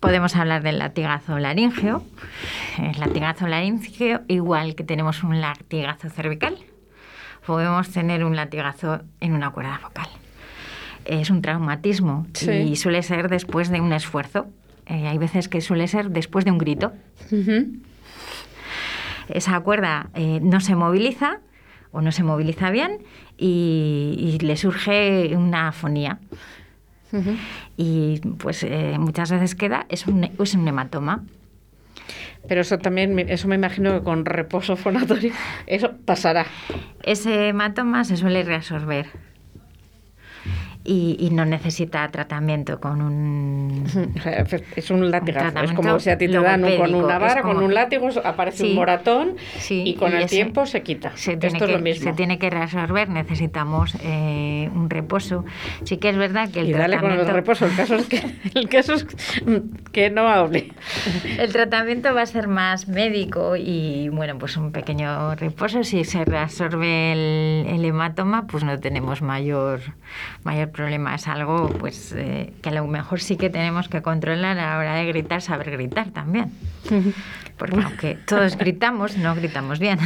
Podemos 0.00 0.34
hablar 0.34 0.64
del 0.64 0.78
latigazo 0.78 1.38
laríngeo. 1.38 2.02
El 2.78 2.98
latigazo 2.98 3.46
laríngeo, 3.46 4.22
igual 4.26 4.74
que 4.74 4.82
tenemos 4.82 5.22
un 5.22 5.40
latigazo 5.40 6.10
cervical, 6.10 6.58
podemos 7.46 7.90
tener 7.90 8.24
un 8.24 8.36
latigazo 8.36 9.00
en 9.20 9.32
una 9.32 9.50
cuerda 9.50 9.80
vocal. 9.82 10.08
Es 11.04 11.30
un 11.30 11.42
traumatismo 11.42 12.26
y 12.42 12.76
suele 12.76 13.02
ser 13.02 13.28
después 13.28 13.70
de 13.70 13.80
un 13.80 13.92
esfuerzo. 13.92 14.46
Eh, 14.86 15.08
hay 15.08 15.18
veces 15.18 15.48
que 15.48 15.60
suele 15.60 15.88
ser 15.88 16.10
después 16.10 16.44
de 16.44 16.50
un 16.50 16.58
grito. 16.58 16.92
Esa 19.28 19.60
cuerda 19.60 20.10
eh, 20.14 20.40
no 20.42 20.60
se 20.60 20.74
moviliza 20.74 21.40
o 21.92 22.00
no 22.00 22.12
se 22.12 22.22
moviliza 22.22 22.70
bien 22.70 22.98
y, 23.36 24.38
le 24.40 24.56
surge 24.56 25.34
una 25.36 25.68
afonía. 25.68 26.18
Y 27.76 28.20
pues 28.38 28.62
eh, 28.62 28.96
muchas 28.98 29.30
veces 29.32 29.54
queda, 29.54 29.86
es 29.88 30.06
un, 30.06 30.24
es 30.24 30.54
un 30.54 30.68
hematoma. 30.68 31.24
Pero 32.48 32.62
eso 32.62 32.78
también, 32.78 33.18
eso 33.28 33.48
me 33.48 33.54
imagino 33.54 33.98
que 33.98 34.04
con 34.04 34.24
reposo 34.24 34.76
fonatorio, 34.76 35.32
eso 35.66 35.92
pasará. 36.04 36.46
Ese 37.02 37.48
hematoma 37.48 38.04
se 38.04 38.16
suele 38.16 38.42
reabsorber 38.42 39.06
y, 40.92 41.30
no 41.30 41.44
necesita 41.44 42.08
tratamiento 42.10 42.80
con 42.80 43.00
un... 43.00 43.84
Es 44.76 44.90
un 44.90 45.10
latigazo, 45.10 45.60
es 45.60 45.72
como 45.72 46.00
si 46.00 46.10
a 46.10 46.18
ti 46.18 46.26
te 46.26 46.40
dan 46.40 46.62
con 46.76 46.94
una 46.94 47.18
vara, 47.18 47.42
con 47.42 47.62
un 47.62 47.72
látigo, 47.72 48.08
aparece 48.24 48.64
un 48.64 48.74
moratón 48.74 49.36
y 49.68 49.94
con 49.94 50.12
el 50.12 50.26
tiempo 50.26 50.66
se 50.66 50.82
quita. 50.82 51.12
Se 51.16 51.32
Esto 51.32 51.46
es 51.46 51.70
lo 51.70 51.78
mismo. 51.78 52.10
Se 52.10 52.16
tiene 52.16 52.38
que 52.38 52.50
reabsorber, 52.50 53.08
necesitamos 53.08 53.94
eh, 54.02 54.68
un 54.74 54.90
reposo. 54.90 55.44
Sí 55.84 55.98
que 55.98 56.08
es 56.08 56.16
verdad 56.16 56.50
que 56.50 56.60
el 56.60 56.70
y 56.70 56.72
dale 56.72 56.98
con 56.98 57.12
el 57.12 57.26
reposo, 57.26 57.66
el 57.66 57.76
caso 57.76 57.94
es 57.94 58.06
que, 58.06 58.22
el 58.54 58.68
caso 58.68 58.94
es 58.94 59.06
que 59.92 60.10
no 60.10 60.28
hable. 60.28 60.72
El 61.38 61.52
tratamiento 61.52 62.14
va 62.14 62.22
a 62.22 62.26
ser 62.26 62.48
más 62.48 62.88
médico 62.88 63.54
y, 63.56 64.08
bueno, 64.08 64.38
pues 64.38 64.56
un 64.56 64.72
pequeño 64.72 65.34
reposo. 65.36 65.84
Si 65.84 66.04
se 66.04 66.24
reabsorbe 66.24 67.12
el, 67.12 67.66
el 67.68 67.84
hematoma, 67.84 68.46
pues 68.46 68.64
no 68.64 68.78
tenemos 68.80 69.22
mayor, 69.22 69.80
mayor 70.42 70.70
problema, 70.70 70.79
es 70.88 71.28
algo 71.28 71.68
pues 71.78 72.12
eh, 72.16 72.52
que 72.62 72.68
a 72.68 72.72
lo 72.72 72.86
mejor 72.86 73.20
sí 73.20 73.36
que 73.36 73.50
tenemos 73.50 73.88
que 73.88 74.02
controlar 74.02 74.58
a 74.58 74.72
la 74.72 74.78
hora 74.78 74.94
de 74.94 75.06
gritar, 75.06 75.42
saber 75.42 75.70
gritar 75.70 76.10
también. 76.10 76.52
Porque 77.56 77.82
aunque 77.82 78.14
todos 78.26 78.56
gritamos, 78.56 79.18
no 79.18 79.34
gritamos 79.34 79.78
bien. 79.78 79.98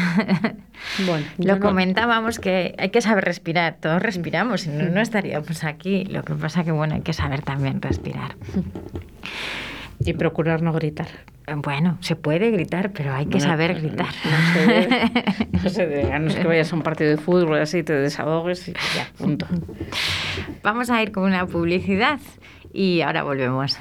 Bueno, 1.07 1.25
lo 1.39 1.61
comentábamos 1.61 2.41
que 2.41 2.75
hay 2.79 2.91
que 2.91 3.01
saber 3.01 3.25
respirar, 3.25 3.77
todos 3.81 4.03
respiramos, 4.03 4.67
y 4.67 4.71
no, 4.71 4.91
no 4.91 5.01
estaríamos 5.01 5.63
aquí. 5.63 6.05
Lo 6.07 6.25
que 6.25 6.35
pasa 6.35 6.65
que 6.65 6.73
bueno, 6.73 6.97
hay 6.97 7.03
que 7.03 7.13
saber 7.13 7.43
también 7.43 7.81
respirar. 7.81 8.35
Y 10.01 10.15
procurar 10.15 10.63
no 10.63 10.73
gritar. 10.73 11.09
Bueno, 11.57 11.99
se 12.01 12.17
puede 12.17 12.51
gritar, 12.51 12.93
pero 12.93 13.13
hay 13.13 13.27
que 13.27 13.39
saber 13.39 13.75
gritar. 13.75 14.09
No 15.63 15.69
se 15.69 15.87
debe, 15.87 16.13
a 16.13 16.19
no 16.19 16.31
ser 16.31 16.43
que 16.43 16.49
vayas 16.49 16.73
a 16.73 16.77
un 16.77 16.83
partido 16.83 17.11
de 17.11 17.19
fútbol 17.19 17.59
así, 17.61 17.83
te 17.83 17.93
desahogues 17.93 18.69
y 18.69 18.73
ya, 18.73 19.11
punto. 19.19 19.47
Vamos 20.63 20.89
a 20.89 21.03
ir 21.03 21.13
con 21.13 21.25
una 21.25 21.47
publicidad 21.47 22.19
y 22.73 23.03
ahora 23.03 23.23
volvemos. 23.23 23.79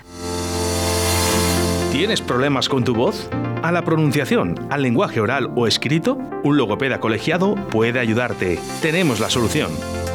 ¿Tienes 1.91 2.21
problemas 2.21 2.67
con 2.67 2.83
tu 2.83 2.93
voz? 2.93 3.29
¿A 3.61 3.71
la 3.71 3.83
pronunciación, 3.83 4.55
al 4.69 4.81
lenguaje 4.81 5.21
oral 5.21 5.51
o 5.55 5.67
escrito? 5.67 6.17
Un 6.43 6.57
logopeda 6.57 6.99
colegiado 6.99 7.55
puede 7.69 7.99
ayudarte. 7.99 8.59
Tenemos 8.81 9.21
la 9.21 9.29
solución 9.29 9.69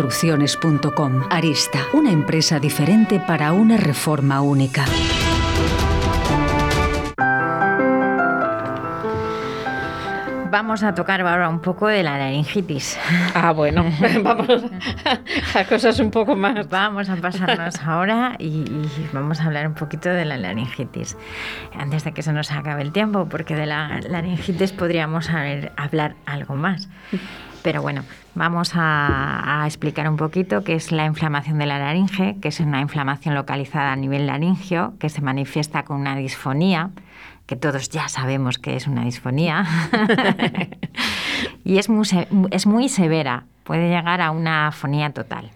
construcciones.com. 0.00 1.24
Arista, 1.28 1.80
una 1.92 2.10
empresa 2.10 2.58
diferente 2.58 3.20
para 3.20 3.52
una 3.52 3.76
reforma 3.76 4.40
única. 4.40 4.86
Vamos 10.50 10.82
a 10.82 10.94
tocar 10.94 11.20
ahora 11.20 11.50
un 11.50 11.60
poco 11.60 11.86
de 11.86 12.02
la 12.02 12.16
laringitis. 12.16 12.98
Ah, 13.34 13.52
bueno, 13.52 13.84
vamos 14.22 14.48
a 15.54 15.64
cosas 15.64 16.00
un 16.00 16.10
poco 16.10 16.34
más. 16.34 16.66
Vamos 16.70 17.10
a 17.10 17.16
pasarnos 17.16 17.82
ahora 17.82 18.36
y, 18.38 18.64
vamos 19.12 19.40
a 19.40 19.44
hablar 19.44 19.66
un 19.66 19.74
poquito 19.74 20.08
de 20.08 20.24
la 20.24 20.38
laringitis. 20.38 21.18
Antes 21.78 22.04
de 22.04 22.12
que 22.12 22.22
se 22.22 22.32
nos 22.32 22.50
acabe 22.52 22.80
el 22.80 22.92
tiempo, 22.92 23.28
porque 23.28 23.54
de 23.54 23.66
la 23.66 24.00
laringitis 24.08 24.72
podríamos 24.72 25.28
hablar 25.76 26.16
algo 26.24 26.56
más. 26.56 26.88
Pero 27.62 27.82
bueno, 27.82 28.04
vamos 28.34 28.72
a, 28.74 29.62
a, 29.62 29.66
explicar 29.66 30.08
un 30.08 30.16
poquito 30.16 30.64
qué 30.64 30.74
es 30.74 30.92
la 30.92 31.04
inflamación 31.04 31.58
de 31.58 31.66
la 31.66 31.78
laringe, 31.78 32.36
que 32.40 32.48
es 32.48 32.60
una 32.60 32.80
inflamación 32.80 33.34
localizada 33.34 33.92
a 33.92 33.96
nivel 33.96 34.26
laringio, 34.26 34.94
que 34.98 35.08
se 35.10 35.20
manifiesta 35.20 35.82
con 35.82 36.00
una 36.00 36.16
disfonía 36.16 36.90
que 37.50 37.56
todos 37.56 37.88
ya 37.88 38.06
sabemos 38.06 38.58
que 38.58 38.76
es 38.76 38.86
una 38.86 39.04
disfonía, 39.04 39.66
y 41.64 41.78
es 41.78 41.88
muy, 41.88 42.06
es 42.52 42.64
muy 42.64 42.88
severa, 42.88 43.42
puede 43.64 43.88
llegar 43.88 44.20
a 44.20 44.30
una 44.30 44.68
afonía 44.68 45.10
total. 45.10 45.50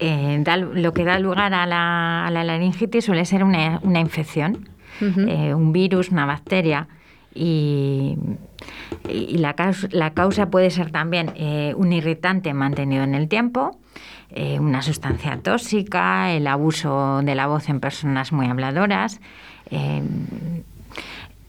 Eh, 0.00 0.42
lo 0.74 0.92
que 0.92 1.04
da 1.04 1.20
lugar 1.20 1.54
a 1.54 1.64
la, 1.64 2.28
laringitis 2.42 3.04
suele 3.04 3.24
ser 3.24 3.44
una, 3.44 4.00
infección, 4.00 4.68
eh, 5.00 5.54
un 5.54 5.72
virus, 5.72 6.08
una 6.10 6.26
bacteria, 6.26 6.88
y, 7.36 8.18
la, 9.08 9.54
causa, 9.54 10.50
puede 10.50 10.70
ser 10.70 10.90
también 10.90 11.32
eh, 11.36 11.74
un 11.76 11.92
irritante 11.92 12.52
mantenido 12.54 13.04
en 13.04 13.14
el 13.14 13.28
tiempo, 13.28 13.78
una 14.58 14.82
sustancia 14.82 15.38
tóxica, 15.42 16.32
el 16.32 16.46
abuso 16.46 17.22
de 17.22 17.34
la 17.34 17.46
voz 17.46 17.68
en 17.68 17.80
personas 17.80 18.32
muy 18.32 18.46
habladoras, 18.46 19.20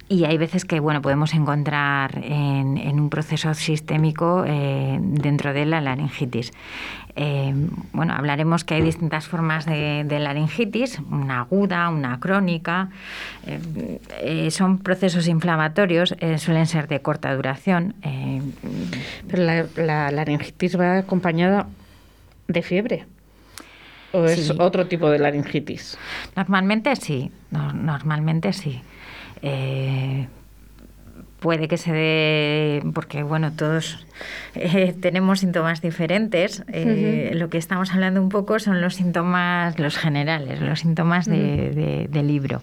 y 0.09 0.23
hay 0.25 0.37
veces 0.37 0.63
que 0.65 0.79
bueno, 0.79 1.01
podemos 1.01 1.33
encontrar 1.33 2.19
en, 2.23 2.99
un 2.99 3.09
proceso 3.09 3.53
sistémico 3.53 4.43
eh, 4.47 4.97
dentro 5.01 5.53
de 5.53 5.65
la 5.65 5.81
laringitis. 5.81 6.53
Eh, 7.15 7.53
bueno, 7.93 8.13
hablaremos 8.13 8.63
que 8.63 8.75
hay 8.75 8.81
distintas 8.81 9.27
formas 9.27 9.65
de, 9.65 10.05
laringitis, 10.19 10.99
una 11.11 11.41
aguda, 11.41 11.89
una 11.89 12.19
crónica. 12.19 12.89
Eh, 13.45 14.49
son 14.51 14.77
procesos 14.77 15.27
inflamatorios, 15.27 16.15
suelen 16.37 16.67
ser 16.67 16.87
de 16.87 17.01
corta 17.01 17.35
duración. 17.35 17.95
Pero 19.27 19.43
la, 19.75 20.11
laringitis 20.11 20.79
va 20.79 20.99
acompañada 20.99 21.67
de 22.47 22.61
fiebre. 22.61 23.05
¿O 24.13 24.23
es 24.23 24.51
otro 24.51 24.87
tipo 24.87 25.09
de 25.09 25.19
laringitis? 25.19 25.97
Normalmente 26.35 26.95
sí, 26.95 27.29
normalmente 27.51 28.53
sí. 28.53 28.81
Eh, 29.41 30.27
puede 31.39 31.67
que 31.67 31.77
se 31.77 31.93
dé, 31.93 32.83
porque 32.93 33.23
bueno, 33.23 33.51
todos 33.51 34.05
eh, 34.55 34.95
tenemos 34.99 35.39
síntomas 35.39 35.81
diferentes. 35.81 36.63
Eh, 36.67 37.31
lo 37.35 37.49
que 37.49 37.57
estamos 37.57 37.93
hablando 37.93 38.21
un 38.21 38.29
poco 38.29 38.59
son 38.59 38.81
los 38.81 38.95
síntomas, 38.95 39.77
los 39.79 39.97
generales, 39.97 40.61
los 40.61 40.79
síntomas 40.79 41.25
de, 41.25 42.09
libro. 42.23 42.61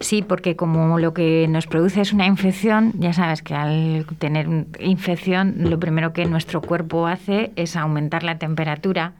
Sí, 0.00 0.22
porque 0.22 0.56
como 0.56 0.98
lo 0.98 1.14
que 1.14 1.46
nos 1.48 1.66
produce 1.66 2.00
es 2.00 2.12
una 2.12 2.26
infección, 2.26 2.92
ya 2.98 3.12
sabes 3.12 3.40
que 3.40 3.54
al 3.54 4.04
tener 4.18 4.48
infección, 4.80 5.54
lo 5.58 5.78
primero 5.78 6.12
que 6.12 6.26
nuestro 6.26 6.60
cuerpo 6.60 7.06
hace 7.06 7.52
es 7.56 7.76
aumentar 7.76 8.24
la 8.24 8.38
temperatura 8.38 9.12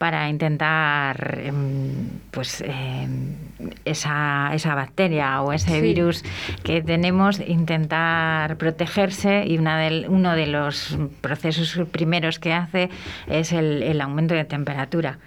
para 0.00 0.30
intentar 0.30 1.40
em, 1.44 1.92
pues 2.30 2.62
em, 2.62 3.36
esa, 3.84 4.48
esa, 4.54 4.74
bacteria 4.74 5.42
o 5.42 5.52
ese 5.52 5.82
virus 5.82 6.24
que 6.62 6.80
tenemos 6.80 7.38
intentar 7.38 8.56
protegerse 8.56 9.44
y 9.46 9.58
una 9.58 9.76
uno 10.08 10.34
de 10.34 10.46
los 10.46 10.96
procesos 11.20 11.86
primeros 11.92 12.38
que 12.38 12.54
hace 12.54 12.88
es 13.28 13.52
el, 13.52 14.00
aumento 14.00 14.32
de 14.32 14.46
temperatura. 14.46 15.18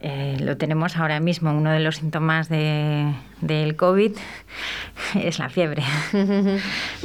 Eh, 0.00 0.36
lo 0.40 0.56
tenemos 0.56 0.96
ahora 0.96 1.20
mismo, 1.20 1.52
uno 1.52 1.70
de 1.70 1.78
los 1.78 1.98
síntomas 1.98 2.48
de, 2.48 3.14
del 3.40 3.76
COVID 3.76 4.16
es 5.14 5.38
la 5.38 5.48
fiebre. 5.48 5.84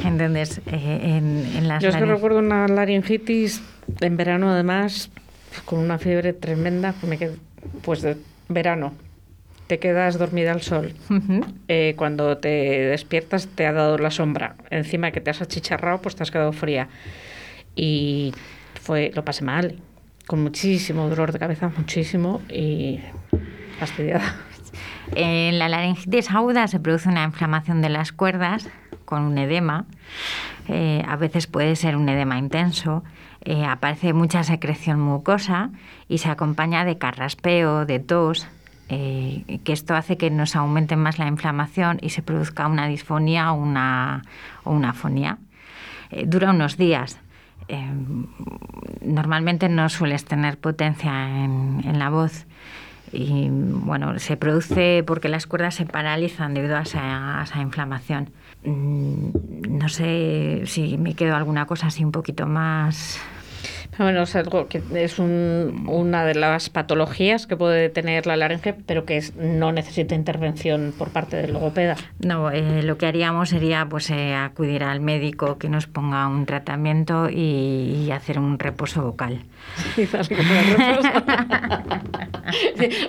Entonces, 0.04 0.60
eh, 0.66 1.18
en, 1.18 1.78
Yo 1.78 1.90
es 1.90 1.96
que 1.96 2.06
recuerdo 2.06 2.40
una 2.40 2.66
laringitis 2.66 3.62
en 4.00 4.16
verano 4.16 4.50
además 4.50 5.12
con 5.64 5.78
una 5.78 5.98
fiebre 5.98 6.32
tremenda, 6.32 6.94
me 7.02 7.18
pues 7.82 8.02
de 8.02 8.16
verano. 8.48 8.92
Te 9.66 9.78
quedas 9.78 10.18
dormida 10.18 10.52
al 10.52 10.60
sol. 10.60 10.92
Eh, 11.68 11.94
cuando 11.96 12.36
te 12.36 12.48
despiertas 12.48 13.48
te 13.48 13.66
ha 13.66 13.72
dado 13.72 13.96
la 13.96 14.10
sombra. 14.10 14.56
Encima 14.70 15.10
que 15.10 15.20
te 15.20 15.30
has 15.30 15.40
achicharrado, 15.40 16.02
pues 16.02 16.16
te 16.16 16.22
has 16.22 16.30
quedado 16.30 16.52
fría. 16.52 16.88
Y 17.74 18.34
fue, 18.82 19.10
lo 19.14 19.24
pasé 19.24 19.42
mal, 19.42 19.76
con 20.26 20.42
muchísimo 20.42 21.08
dolor 21.08 21.32
de 21.32 21.38
cabeza, 21.38 21.72
muchísimo, 21.76 22.42
y 22.48 23.00
fastidiada. 23.78 24.36
En 25.16 25.58
la 25.58 25.68
laringitis 25.68 26.30
aguda 26.30 26.66
se 26.66 26.80
produce 26.80 27.10
una 27.10 27.24
inflamación 27.24 27.82
de 27.82 27.90
las 27.90 28.10
cuerdas 28.10 28.66
con 29.04 29.22
un 29.22 29.36
edema. 29.36 29.84
Eh, 30.66 31.02
a 31.06 31.16
veces 31.16 31.46
puede 31.46 31.76
ser 31.76 31.94
un 31.96 32.08
edema 32.08 32.38
intenso 32.38 33.04
eh, 33.44 33.66
aparece 33.66 34.12
mucha 34.14 34.42
secreción 34.42 35.00
mucosa 35.00 35.70
y 36.08 36.18
se 36.18 36.30
acompaña 36.30 36.84
de 36.84 36.96
carraspeo, 36.96 37.84
de 37.84 37.98
tos, 37.98 38.46
eh, 38.88 39.60
que 39.64 39.72
esto 39.72 39.94
hace 39.94 40.16
que 40.16 40.30
nos 40.30 40.56
aumente 40.56 40.96
más 40.96 41.18
la 41.18 41.26
inflamación 41.26 41.98
y 42.00 42.10
se 42.10 42.22
produzca 42.22 42.66
una 42.66 42.86
disfonía 42.86 43.52
o 43.52 43.56
una, 43.56 44.22
o 44.64 44.72
una 44.72 44.90
afonía. 44.90 45.38
Eh, 46.10 46.24
dura 46.26 46.50
unos 46.50 46.76
días. 46.76 47.20
normalmente 49.00 49.68
no 49.70 49.88
sueles 49.88 50.24
tener 50.24 50.58
potencia 50.58 51.44
en, 51.44 51.98
la 51.98 52.10
voz 52.10 52.46
y 53.14 53.48
bueno, 53.50 54.18
se 54.18 54.36
produce 54.36 55.02
porque 55.06 55.28
las 55.28 55.46
cuerdas 55.46 55.74
se 55.74 55.86
paralizan 55.86 56.54
debido 56.54 56.76
a 56.76 56.82
esa, 56.82 57.60
inflamación. 57.60 58.30
Mm, 58.64 59.28
no 59.68 59.88
sé 59.88 60.62
si 60.66 60.98
me 60.98 61.14
quedo 61.14 61.36
alguna 61.36 61.66
cosa 61.66 61.88
así 61.88 62.04
un 62.04 62.12
poquito 62.12 62.46
más 62.46 63.20
bueno, 63.98 64.22
es 64.22 64.36
algo 64.36 64.68
que 64.68 64.82
es 64.94 65.18
una 65.18 66.24
de 66.24 66.34
las 66.34 66.70
patologías 66.70 67.46
que 67.46 67.56
puede 67.56 67.88
tener 67.88 68.26
la 68.26 68.36
laringe, 68.36 68.74
pero 68.74 69.04
que 69.04 69.22
no 69.36 69.72
necesita 69.72 70.14
intervención 70.14 70.92
por 70.96 71.10
parte 71.10 71.36
del 71.36 71.52
logopeda. 71.52 71.96
No, 72.18 72.50
eh, 72.50 72.82
lo 72.82 72.98
que 72.98 73.06
haríamos 73.06 73.50
sería 73.50 73.86
pues 73.88 74.10
eh, 74.10 74.34
acudir 74.34 74.84
al 74.84 75.00
médico 75.00 75.58
que 75.58 75.68
nos 75.68 75.86
ponga 75.86 76.26
un 76.28 76.46
tratamiento 76.46 77.28
y, 77.30 78.10
hacer 78.14 78.38
un 78.38 78.58
reposo 78.60 79.02
vocal. 79.02 79.40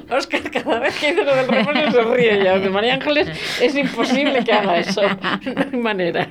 Oscar, 0.09 0.41
cada 0.51 0.79
vez 0.79 0.97
que 0.97 1.11
dice 1.11 1.23
lo 1.23 1.35
del 1.35 1.47
reposo 1.47 1.91
se 1.91 2.01
ríe 2.15 2.43
ya. 2.43 2.57
De 2.59 2.69
María 2.69 2.95
Ángeles 2.95 3.29
es 3.61 3.75
imposible 3.75 4.43
que 4.43 4.51
haga 4.51 4.79
eso. 4.79 5.01
No 5.45 5.61
hay 5.71 5.79
manera. 5.79 6.27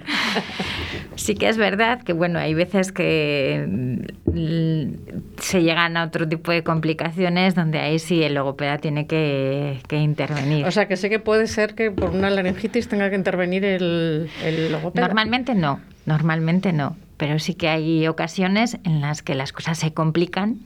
Sí 1.16 1.35
que 1.35 1.48
es 1.48 1.57
verdad 1.57 2.03
que, 2.03 2.12
bueno, 2.12 2.38
hay 2.38 2.55
veces 2.55 2.92
que 2.92 3.66
mm, 3.68 5.38
se 5.38 5.62
llegan 5.62 5.96
a 5.96 6.05
otro 6.05 6.29
tipo 6.29 6.53
de 6.53 6.62
complicaciones 6.62 7.55
donde 7.55 7.79
ahí 7.79 7.98
sí 7.98 8.22
el 8.22 8.35
logopeda 8.35 8.79
tiene 8.79 9.07
que, 9.07 9.81
intervenir. 9.90 10.66
O 10.66 10.70
sea, 10.70 10.88
que 10.88 10.96
sé 10.96 11.09
que 11.09 11.18
puede 11.18 11.46
ser 11.46 11.74
que 11.74 11.90
por 11.90 12.11
una 12.11 12.31
laringitis 12.31 12.88
tenga 12.88 13.11
que 13.11 13.16
intervenir 13.16 13.64
el, 13.64 14.29
el 14.42 14.72
logopeda. 14.72 15.07
Normalmente 15.07 15.55
no, 15.55 15.81
normalmente 16.07 16.72
no. 16.72 16.96
Pero 17.16 17.38
sí 17.38 17.55
que 17.55 17.68
hay 17.68 18.07
ocasiones 18.09 18.79
en 18.85 19.00
las 19.00 19.22
que 19.22 19.35
las 19.35 19.53
cosas 19.53 19.79
se 19.79 19.92
complican 19.92 20.59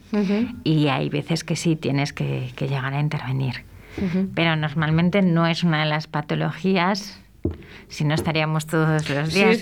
y 0.63 0.87
hay 0.87 1.09
veces 1.09 1.43
que 1.43 1.55
sí 1.55 1.75
tienes 1.75 2.11
que, 2.11 2.51
llegar 2.59 2.93
a 2.93 2.99
intervenir. 2.99 3.63
Pero 4.33 4.55
normalmente 4.55 5.21
no 5.21 5.45
es 5.45 5.63
una 5.63 5.83
de 5.83 5.89
las 5.89 6.07
patologías 6.07 7.18
si 7.87 8.03
no 8.03 8.13
estaríamos 8.13 8.67
todos 8.67 9.09
los 9.09 9.33
días, 9.33 9.59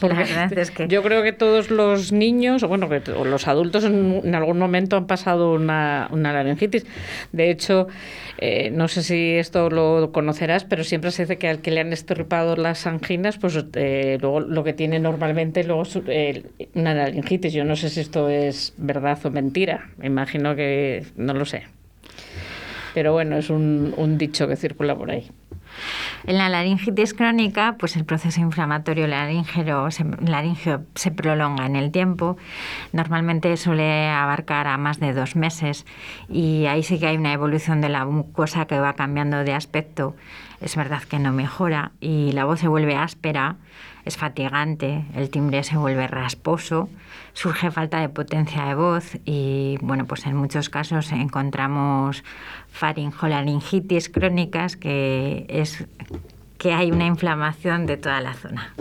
porque, 0.00 0.14
la 0.14 0.14
verdad 0.14 0.58
es 0.58 0.70
que... 0.70 0.88
Yo 0.88 1.02
creo 1.02 1.22
que 1.22 1.32
todos 1.32 1.70
los 1.70 2.12
niños, 2.12 2.62
o 2.62 2.68
bueno, 2.68 2.88
que 2.88 3.00
los 3.24 3.46
adultos 3.46 3.84
en, 3.84 4.34
algún 4.34 4.58
momento 4.58 4.96
han 4.96 5.06
pasado 5.06 5.52
una, 5.52 6.08
una 6.10 6.32
laringitis. 6.32 6.86
De 7.32 7.50
hecho, 7.50 7.88
eh, 8.38 8.70
no 8.70 8.88
sé 8.88 9.02
si 9.02 9.32
esto 9.32 9.68
lo 9.68 10.12
conocerás, 10.12 10.64
pero 10.64 10.82
siempre 10.82 11.10
se 11.10 11.24
dice 11.24 11.36
que 11.36 11.48
al 11.48 11.60
que 11.60 11.70
le 11.70 11.80
han 11.80 11.92
estirpado 11.92 12.56
las 12.56 12.86
anginas, 12.86 13.36
pues 13.36 13.62
eh, 13.74 14.16
luego 14.20 14.40
lo 14.40 14.64
que 14.64 14.72
tiene 14.72 14.98
normalmente 14.98 15.62
luego 15.64 15.82
es 15.82 15.98
eh, 16.06 16.44
una 16.74 16.94
laringitis. 16.94 17.52
Yo 17.52 17.64
no 17.64 17.76
sé 17.76 17.90
si 17.90 18.00
esto 18.00 18.30
es 18.30 18.72
verdad 18.78 19.18
o 19.24 19.30
mentira. 19.30 19.90
Me 19.98 20.06
imagino 20.06 20.56
que 20.56 21.04
no 21.16 21.34
lo 21.34 21.44
sé. 21.44 21.64
Pero 22.94 23.12
bueno, 23.12 23.36
es 23.36 23.50
un, 23.50 23.92
un 23.96 24.16
dicho 24.16 24.48
que 24.48 24.56
circula 24.56 24.96
por 24.96 25.10
ahí. 25.10 25.28
En 26.26 26.36
la 26.36 26.48
laringitis 26.48 27.14
crónica, 27.14 27.76
pues 27.78 27.96
el 27.96 28.04
proceso 28.04 28.40
inflamatorio 28.40 29.06
laríngeo 29.06 29.90
se, 29.90 30.04
se 30.94 31.10
prolonga 31.10 31.66
en 31.66 31.76
el 31.76 31.90
tiempo. 31.90 32.36
Normalmente 32.92 33.56
suele 33.56 34.08
abarcar 34.08 34.66
a 34.66 34.76
más 34.78 35.00
de 35.00 35.12
dos 35.12 35.36
meses 35.36 35.86
y 36.28 36.66
ahí 36.66 36.82
sí 36.82 36.98
que 36.98 37.06
hay 37.06 37.16
una 37.16 37.32
evolución 37.32 37.80
de 37.80 37.88
la 37.88 38.04
mucosa 38.04 38.66
que 38.66 38.80
va 38.80 38.94
cambiando 38.94 39.44
de 39.44 39.54
aspecto. 39.54 40.16
Es 40.60 40.74
verdad 40.74 41.02
que 41.02 41.18
no 41.18 41.32
mejora 41.32 41.92
y 42.00 42.32
la 42.32 42.44
voz 42.44 42.60
se 42.60 42.68
vuelve 42.68 42.96
áspera 42.96 43.56
es 44.08 44.16
fatigante, 44.16 45.04
el 45.14 45.28
timbre 45.28 45.62
se 45.62 45.76
vuelve 45.76 46.06
rasposo, 46.06 46.88
surge 47.34 47.70
falta 47.70 48.00
de 48.00 48.08
potencia 48.08 48.64
de 48.64 48.74
voz 48.74 49.18
y 49.26 49.76
bueno, 49.82 50.06
pues 50.06 50.24
en 50.24 50.34
muchos 50.34 50.70
casos 50.70 51.12
encontramos 51.12 52.24
faringolaringitis 52.70 54.08
crónicas 54.08 54.78
que 54.78 55.44
es 55.50 55.84
que 56.58 56.72
hay 56.72 56.90
una 56.90 57.06
inflamación 57.06 57.86
de 57.86 57.96
toda 57.96 58.20
la 58.20 58.34
zona. 58.34 58.74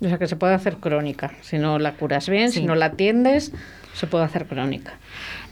O 0.00 0.08
sea 0.08 0.18
que 0.18 0.26
se 0.26 0.36
puede 0.36 0.54
hacer 0.54 0.76
crónica. 0.76 1.32
Si 1.40 1.56
no 1.56 1.78
la 1.78 1.92
curas 1.92 2.28
bien, 2.28 2.52
si 2.52 2.64
no 2.64 2.74
la 2.74 2.86
atiendes, 2.86 3.52
se 3.94 4.06
puede 4.06 4.24
hacer 4.24 4.46
crónica. 4.46 4.94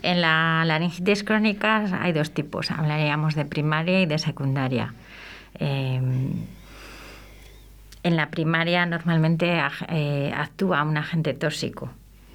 En 0.03 0.21
la 0.21 0.65
laringitis 0.67 1.23
crónica 1.23 1.87
hay 2.03 2.13
dos 2.13 2.33
tipos. 2.33 2.71
Hablaríamos 2.71 3.35
de 3.35 3.45
primaria 3.45 4.03
y 4.03 4.07
de 4.07 4.19
secundaria. 4.19 4.95
Em, 5.59 6.45
en 8.03 8.17
la 8.17 8.31
primaria 8.31 8.85
normalmente 8.85 9.63
eh, 9.89 10.33
actúa 10.37 10.83
un 10.83 10.97
agente 10.97 11.35
tóxico, 11.35 11.91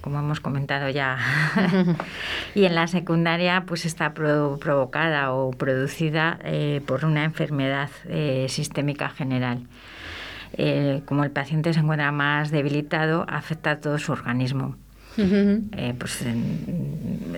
como 0.07 0.19
hemos 0.19 0.39
comentado 0.39 0.87
ya. 0.89 1.17
y 2.55 2.63
en 2.63 2.75
la 2.75 2.87
secundaria 2.87 3.65
pues 3.67 3.85
está 3.85 4.13
provocada 4.13 5.33
o 5.33 5.51
producida 5.51 6.39
eh, 6.45 6.81
por 6.87 7.03
una 7.03 7.25
enfermedad 7.25 7.89
eh, 8.07 8.45
sistémica 8.47 9.09
general. 9.09 9.67
como 11.05 11.25
el 11.25 11.31
paciente 11.31 11.73
se 11.73 11.81
encuentra 11.81 12.13
más 12.13 12.51
debilitado, 12.51 13.25
afecta 13.27 13.71
a 13.71 13.79
todo 13.81 13.97
su 13.99 14.13
organismo. 14.13 14.77
pues, 15.99 16.25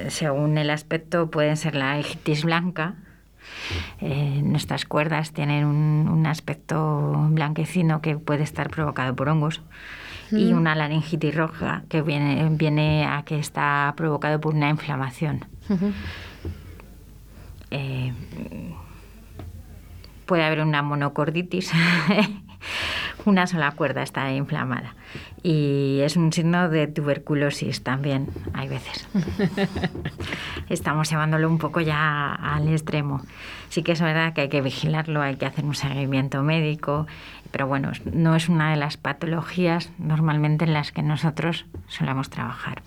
según 0.10 0.58
el 0.60 0.70
aspecto, 0.70 1.32
pueden 1.32 1.58
ser 1.58 1.74
la 1.74 1.98
egitis 1.98 2.44
blanca, 2.44 2.98
eh, 4.00 4.42
nuestras 4.44 4.86
cuerdas 4.86 5.34
tienen 5.34 5.66
un, 5.66 6.26
aspecto 6.28 7.28
blanquecino 7.32 8.02
que 8.02 8.16
puede 8.18 8.44
estar 8.44 8.70
provocado 8.70 9.16
por 9.16 9.30
hongos 9.30 9.62
y 10.32 10.54
una 10.54 10.76
laringitis 10.76 11.36
roja 11.36 11.84
que 11.90 12.02
viene, 12.02 12.48
viene 12.52 13.06
a 13.06 13.24
que 13.24 13.40
está 13.40 13.94
provocado 13.96 14.40
por 14.40 14.54
una 14.54 14.70
inflamación. 14.70 15.46
Eh, 17.72 18.14
puede 20.26 20.44
haber 20.44 20.62
una 20.62 20.82
monocorditis 20.82 21.72
una 23.26 23.48
sola 23.48 23.72
cuerda 23.72 24.04
está 24.04 24.32
inflamada. 24.34 24.96
Y 25.42 26.00
es 26.04 26.18
un 26.18 26.34
signo 26.34 26.70
de 26.70 26.88
tuberculosis 26.88 27.84
también, 27.84 28.28
hay 28.54 28.68
veces. 28.68 29.08
Estamos 30.70 31.10
llevándolo 31.10 31.48
un 31.48 31.58
poco 31.58 31.80
ya 31.80 32.34
al 32.34 32.68
extremo. 32.68 33.22
Sí 33.70 33.84
que 33.84 33.94
es 33.94 34.02
verdad 34.02 34.34
que 34.34 34.42
hay 34.42 34.50
que 34.50 34.62
vigilarlo, 34.62 35.22
hay 35.22 35.38
que 35.38 35.46
hacer 35.46 35.64
un 35.64 35.76
seguimiento 35.76 36.44
médico, 36.44 37.08
pero 37.52 37.68
bueno, 37.68 37.92
no 38.12 38.36
es 38.36 38.50
una 38.50 38.72
de 38.72 38.78
las 38.78 38.98
patologías 38.98 39.90
normalmente 39.98 40.66
en 40.66 40.74
las 40.74 40.92
que 40.92 41.02
nosotros 41.02 41.66
solemos 41.88 42.30
trabajar. 42.30 42.82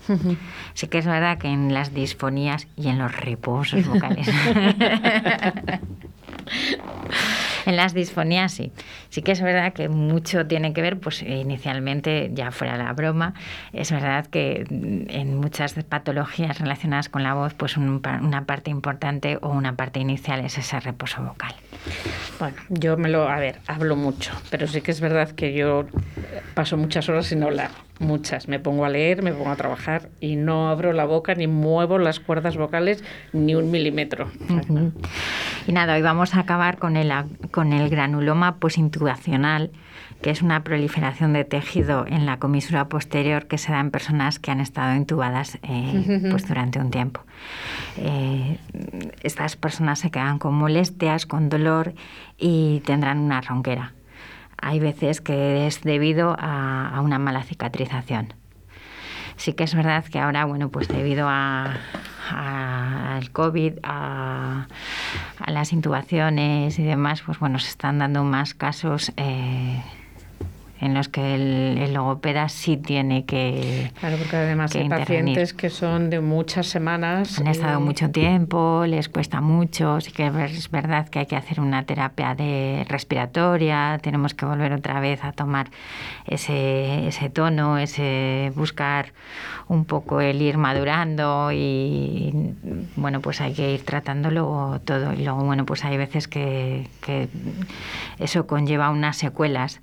Sí 0.73 0.87
que 0.87 0.99
es 0.99 1.05
verdad 1.05 1.37
que 1.37 1.49
en 1.49 1.73
las 1.73 1.93
disfonías 1.93 2.67
y 2.77 2.87
en 2.89 2.99
los 2.99 3.15
reposos 3.15 3.85
vocales. 3.93 4.27
en 7.65 7.75
las 7.75 7.93
disfonías 7.93 8.53
sí. 8.53 8.71
Sí 9.09 9.21
que 9.21 9.33
es 9.33 9.41
verdad 9.41 9.73
que 9.73 9.89
mucho 9.89 10.47
tiene 10.47 10.73
que 10.73 10.81
ver, 10.81 10.99
pues 10.99 11.21
inicialmente, 11.21 12.31
ya 12.33 12.51
fuera 12.51 12.77
la 12.77 12.93
broma, 12.93 13.33
es 13.73 13.91
verdad 13.91 14.25
que 14.27 14.65
en 14.69 15.37
muchas 15.37 15.73
patologías 15.83 16.59
relacionadas 16.59 17.09
con 17.09 17.23
la 17.23 17.33
voz, 17.33 17.53
pues 17.53 17.77
una 17.77 18.45
parte 18.45 18.71
importante 18.71 19.37
o 19.41 19.49
una 19.49 19.75
parte 19.75 19.99
inicial 19.99 20.39
es 20.41 20.57
ese 20.57 20.79
reposo 20.79 21.21
vocal. 21.21 21.53
Bueno, 22.39 22.57
yo 22.69 22.97
me 22.97 23.09
lo, 23.09 23.29
a 23.29 23.37
ver, 23.37 23.59
hablo 23.67 23.95
mucho, 23.95 24.31
pero 24.49 24.67
sí 24.67 24.81
que 24.81 24.91
es 24.91 25.01
verdad 25.01 25.31
que 25.31 25.53
yo 25.53 25.85
paso 26.53 26.77
muchas 26.77 27.07
horas 27.09 27.27
sin 27.27 27.43
hablar 27.43 27.71
muchas. 27.99 28.47
Me 28.47 28.59
pongo 28.59 28.85
a 28.85 28.89
leer, 28.89 29.23
me 29.23 29.33
pongo 29.33 29.49
a 29.49 29.55
trabajar 29.55 30.09
y 30.19 30.35
no 30.35 30.69
abro 30.69 30.93
la 30.93 31.05
boca 31.05 31.33
ni 31.35 31.47
muevo 31.47 31.97
las 31.97 32.19
cuerdas 32.19 32.57
vocales 32.57 33.03
ni 33.31 33.55
un 33.55 33.71
milímetro. 33.71 34.29
Y 35.67 35.71
nada, 35.71 35.95
hoy 35.95 36.01
vamos 36.01 36.35
a 36.35 36.41
acabar 36.41 36.77
con 36.77 36.97
el, 36.97 37.11
con 37.51 37.73
el 37.73 37.89
granuloma 37.89 38.57
posintubacional, 38.57 39.71
que 40.23 40.31
es 40.31 40.41
una 40.41 40.63
proliferación 40.63 41.33
de 41.33 41.45
tejido 41.45 42.05
en 42.07 42.25
la 42.25 42.39
comisura 42.39 42.89
posterior 42.89 43.45
que 43.45 43.59
se 43.59 43.71
da 43.71 43.79
en 43.79 43.91
personas 43.91 44.39
que 44.39 44.49
han 44.49 44.59
estado 44.59 44.95
intubadas 44.95 45.59
eh, 45.61 46.27
pues 46.31 46.47
durante 46.47 46.79
un 46.79 46.89
tiempo. 46.89 47.21
Eh, 47.97 48.57
estas 49.21 49.55
personas 49.55 49.99
se 49.99 50.09
quedan 50.09 50.39
con 50.39 50.55
molestias, 50.55 51.27
con 51.27 51.49
dolor 51.49 51.93
y 52.37 52.81
tendrán 52.85 53.19
una 53.19 53.41
ronquera 53.41 53.93
hay 54.63 54.79
veces 54.79 55.19
que 55.19 55.67
es 55.67 55.81
debido 55.81 56.35
a, 56.39 56.99
una 57.01 57.19
mala 57.19 57.43
cicatrización. 57.43 58.33
Sí 59.35 59.53
que 59.53 59.65
es 59.65 59.75
verdad 59.75 60.05
que 60.05 60.19
ahora, 60.19 60.45
bueno, 60.45 60.69
pues 60.69 60.87
debido 60.87 61.27
a, 61.27 61.75
al 62.29 63.29
COVID, 63.31 63.73
a, 63.83 64.67
las 65.47 65.73
intubaciones 65.73 66.79
y 66.79 66.83
demás, 66.83 67.23
pues 67.23 67.39
bueno, 67.39 67.59
se 67.59 67.69
están 67.69 67.99
dando 67.99 68.23
más 68.23 68.53
casos 68.53 69.11
eh, 69.17 69.83
en 70.83 70.93
los 70.93 71.07
que 71.07 71.35
el, 71.35 71.93
logopeda 71.93 72.49
sí 72.49 72.75
tiene 72.75 73.23
que. 73.23 73.91
Claro, 73.99 74.17
porque 74.17 74.35
además 74.35 74.75
hay 74.75 74.89
pacientes 74.89 75.53
que 75.53 75.69
son 75.69 76.09
de 76.09 76.19
muchas 76.19 76.67
semanas. 76.67 77.39
Han 77.39 77.47
estado 77.47 77.79
mucho 77.79 78.09
tiempo, 78.09 78.83
les 78.85 79.07
cuesta 79.07 79.39
mucho, 79.39 80.01
sí 80.01 80.11
que 80.11 80.27
es 80.27 80.69
verdad 80.71 81.07
que 81.07 81.19
hay 81.19 81.25
que 81.25 81.37
hacer 81.37 81.61
una 81.61 81.83
terapia 81.83 82.35
de 82.35 82.85
respiratoria, 82.89 83.97
tenemos 84.01 84.33
que 84.33 84.45
volver 84.45 84.73
otra 84.73 84.99
vez 84.99 85.23
a 85.23 85.31
tomar 85.31 85.69
ese, 86.27 87.07
ese 87.07 87.29
tono, 87.29 87.77
ese 87.77 88.51
buscar 88.53 89.13
un 89.69 89.85
poco 89.85 90.19
el 90.19 90.41
ir 90.41 90.57
madurando 90.57 91.51
y 91.53 92.53
bueno, 92.97 93.21
pues 93.21 93.39
hay 93.39 93.53
que 93.53 93.73
ir 93.73 93.85
tratándolo 93.85 94.81
todo. 94.83 95.13
Y 95.13 95.23
luego, 95.23 95.45
bueno, 95.45 95.65
pues 95.65 95.85
hay 95.85 95.95
veces 95.95 96.27
que, 96.27 96.89
que 97.01 97.29
eso 98.19 98.45
conlleva 98.47 98.89
unas 98.89 99.15
secuelas 99.15 99.79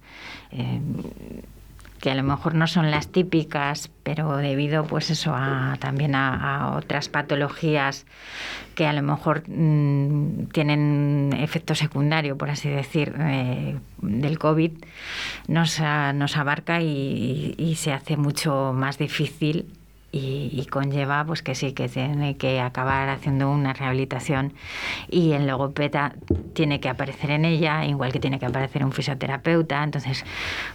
que 2.00 2.10
a 2.10 2.14
lo 2.14 2.22
mejor 2.22 2.54
no 2.54 2.66
son 2.66 2.90
las 2.90 3.08
típicas, 3.08 3.90
pero 4.02 4.38
debido 4.38 4.84
pues 4.84 5.10
eso 5.10 5.34
a, 5.34 5.76
también 5.80 6.14
a, 6.14 6.74
otras 6.76 7.08
patologías 7.08 8.06
que 8.74 8.86
a 8.86 8.92
lo 8.94 9.02
mejor 9.02 9.42
mm, 9.46 10.46
tienen 10.52 11.34
efecto 11.38 11.74
secundario, 11.74 12.38
por 12.38 12.48
así 12.48 12.70
decir, 12.70 13.14
eh, 13.18 13.76
del 14.00 14.38
COVID, 14.38 14.72
nos, 15.46 15.80
nos 16.14 16.36
abarca 16.36 16.80
y, 16.80 17.76
se 17.76 17.92
hace 17.92 18.16
mucho 18.16 18.72
más 18.74 18.98
difícil 18.98 19.66
y, 20.12 20.66
conlleva 20.70 21.24
pues 21.24 21.42
que 21.42 21.54
sí 21.54 21.72
que 21.72 21.88
tiene 21.88 22.36
que 22.36 22.60
acabar 22.60 23.08
haciendo 23.08 23.50
una 23.50 23.72
rehabilitación 23.72 24.52
y 25.08 25.32
el 25.32 25.46
logopeta 25.46 26.14
tiene 26.52 26.80
que 26.80 26.88
aparecer 26.88 27.30
en 27.30 27.44
ella 27.44 27.84
igual 27.84 28.12
que 28.12 28.20
tiene 28.20 28.38
que 28.38 28.46
aparecer 28.46 28.84
un 28.84 28.92
fisioterapeuta. 28.92 29.82
Entonces 29.82 30.24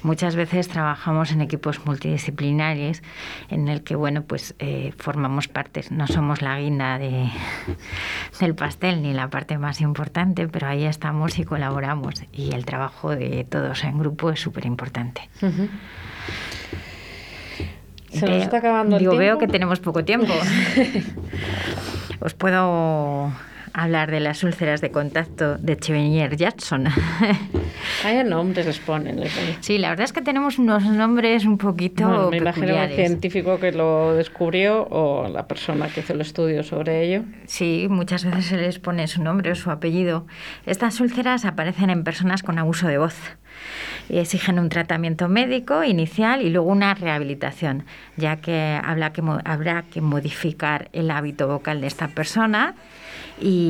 muchas 0.03 0.35
veces 0.35 0.67
trabajamos 0.67 1.31
en 1.31 1.41
equipos 1.41 1.85
multidisciplinares 1.85 3.03
en 3.49 3.67
el 3.67 3.83
que 3.83 3.95
bueno 3.95 4.23
pues 4.23 4.55
eh, 4.59 4.93
formamos 4.97 5.47
partes. 5.47 5.91
No 5.91 6.07
somos 6.07 6.41
la 6.41 6.59
guinda 6.59 6.97
de, 6.97 7.29
del 8.39 8.55
pastel 8.55 9.01
ni 9.01 9.13
la 9.13 9.29
parte 9.29 9.57
más 9.57 9.81
importante 9.81 10.47
pero 10.47 10.67
ahí 10.67 10.85
estamos 10.85 11.39
y 11.39 11.43
colaboramos. 11.43 12.23
Y 12.31 12.53
el 12.53 12.65
trabajo 12.65 13.15
de 13.15 13.43
todos 13.43 13.83
en 13.83 13.99
grupo 13.99 14.31
es 14.31 14.39
súper 14.39 14.65
importante 14.65 15.29
se 18.15 18.25
nos 18.27 18.43
está 18.43 18.57
acabando 18.57 18.95
el 18.95 19.01
tiempo. 19.01 19.17
veo 19.17 19.37
que 19.37 19.47
tenemos 19.47 19.79
poco 19.79 20.03
tiempo. 20.03 20.33
Os 22.21 22.33
puedo 22.33 23.31
hablar 23.75 24.09
de 24.09 24.21
las 24.21 24.43
úlceras 24.43 24.79
de 24.79 24.89
contacto 24.89 25.57
de 25.57 25.77
Chevenier 25.77 26.37
Jackson. 26.37 26.85
Hay 28.05 28.23
nombres 28.23 28.65
les 28.65 28.79
ponen, 28.79 29.21
Sí, 29.59 29.77
la 29.77 29.89
verdad 29.89 30.05
es 30.05 30.13
que 30.13 30.21
tenemos 30.21 30.57
unos 30.57 30.83
nombres 30.83 31.45
un 31.45 31.57
poquito 31.57 32.07
bueno, 32.07 32.29
me 32.29 32.37
imagino 32.37 32.81
el 32.81 32.95
científico 32.95 33.59
que 33.59 33.73
lo 33.73 34.15
descubrió 34.15 34.87
o 34.89 35.27
la 35.27 35.47
persona 35.47 35.89
que 35.89 35.99
hizo 35.99 36.13
el 36.13 36.21
estudio 36.21 36.63
sobre 36.63 37.03
ello. 37.03 37.23
Sí, 37.47 37.87
muchas 37.89 38.23
veces 38.23 38.45
se 38.45 38.57
les 38.57 38.79
pone 38.79 39.07
su 39.07 39.21
nombre 39.21 39.51
o 39.51 39.55
su 39.55 39.69
apellido. 39.69 40.25
Estas 40.65 41.01
úlceras 41.01 41.43
aparecen 41.43 41.89
en 41.89 42.05
personas 42.05 42.43
con 42.43 42.57
abuso 42.57 42.87
de 42.87 42.97
voz 42.97 43.15
y 44.09 44.19
exigen 44.19 44.57
un 44.59 44.69
tratamiento 44.69 45.27
médico 45.27 45.83
inicial 45.83 46.41
y 46.41 46.49
luego 46.49 46.71
una 46.71 46.93
rehabilitación, 46.93 47.85
ya 48.15 48.37
que, 48.37 48.79
habrá 48.83 49.11
que 49.11 49.21
habrá 49.43 49.83
que 49.83 49.99
modificar 49.99 50.89
el 50.93 51.11
hábito 51.11 51.47
vocal 51.47 51.81
de 51.81 51.87
esta 51.87 52.07
persona 52.07 52.75
y 53.39 53.64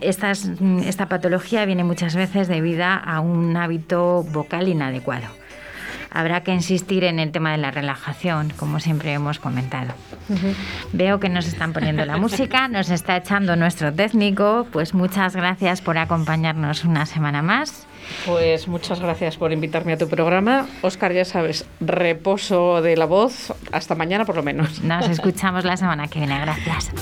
estas, 0.00 0.50
esta 0.84 1.08
patología 1.08 1.64
viene 1.64 1.84
muchas 1.84 2.14
veces 2.14 2.48
debido 2.48 2.84
a 2.84 3.20
un 3.20 3.56
hábito 3.56 4.24
vocal 4.32 4.68
inadecuado. 4.68 5.26
Habrá 6.14 6.44
que 6.44 6.52
insistir 6.52 7.02
en 7.02 7.18
el 7.18 7.32
tema 7.32 7.50
de 7.50 7.58
la 7.58 7.72
relajación, 7.72 8.52
como 8.56 8.78
siempre 8.78 9.12
hemos 9.12 9.40
comentado. 9.40 9.92
Veo 10.92 11.18
que 11.18 11.28
nos 11.28 11.46
están 11.48 11.72
poniendo 11.72 12.04
la 12.04 12.16
música, 12.16 12.68
nos 12.68 12.88
está 12.90 13.16
echando 13.16 13.56
nuestro 13.56 13.92
técnico, 13.92 14.68
pues 14.70 14.94
muchas 14.94 15.34
gracias 15.34 15.82
por 15.82 15.98
acompañarnos 15.98 16.84
una 16.84 17.04
semana 17.04 17.42
más 17.42 17.88
Pues 18.26 18.68
muchas 18.68 19.00
gracias 19.00 19.36
por 19.36 19.52
invitarme 19.52 19.94
a 19.94 19.98
tu 19.98 20.08
programa. 20.08 20.68
Oscar, 20.82 21.12
ya 21.12 21.24
sabes, 21.24 21.66
reposo 21.80 22.80
de 22.80 22.96
la 22.96 23.06
voz 23.06 23.52
hasta 23.72 23.96
mañana 23.96 24.24
por 24.24 24.36
lo 24.36 24.44
menos. 24.44 24.82
Nos 24.82 25.08
escuchamos 25.08 25.64
la 25.64 25.76
semana 25.76 26.06
que 26.06 26.20
viene. 26.20 26.38
Gracias. 26.40 26.92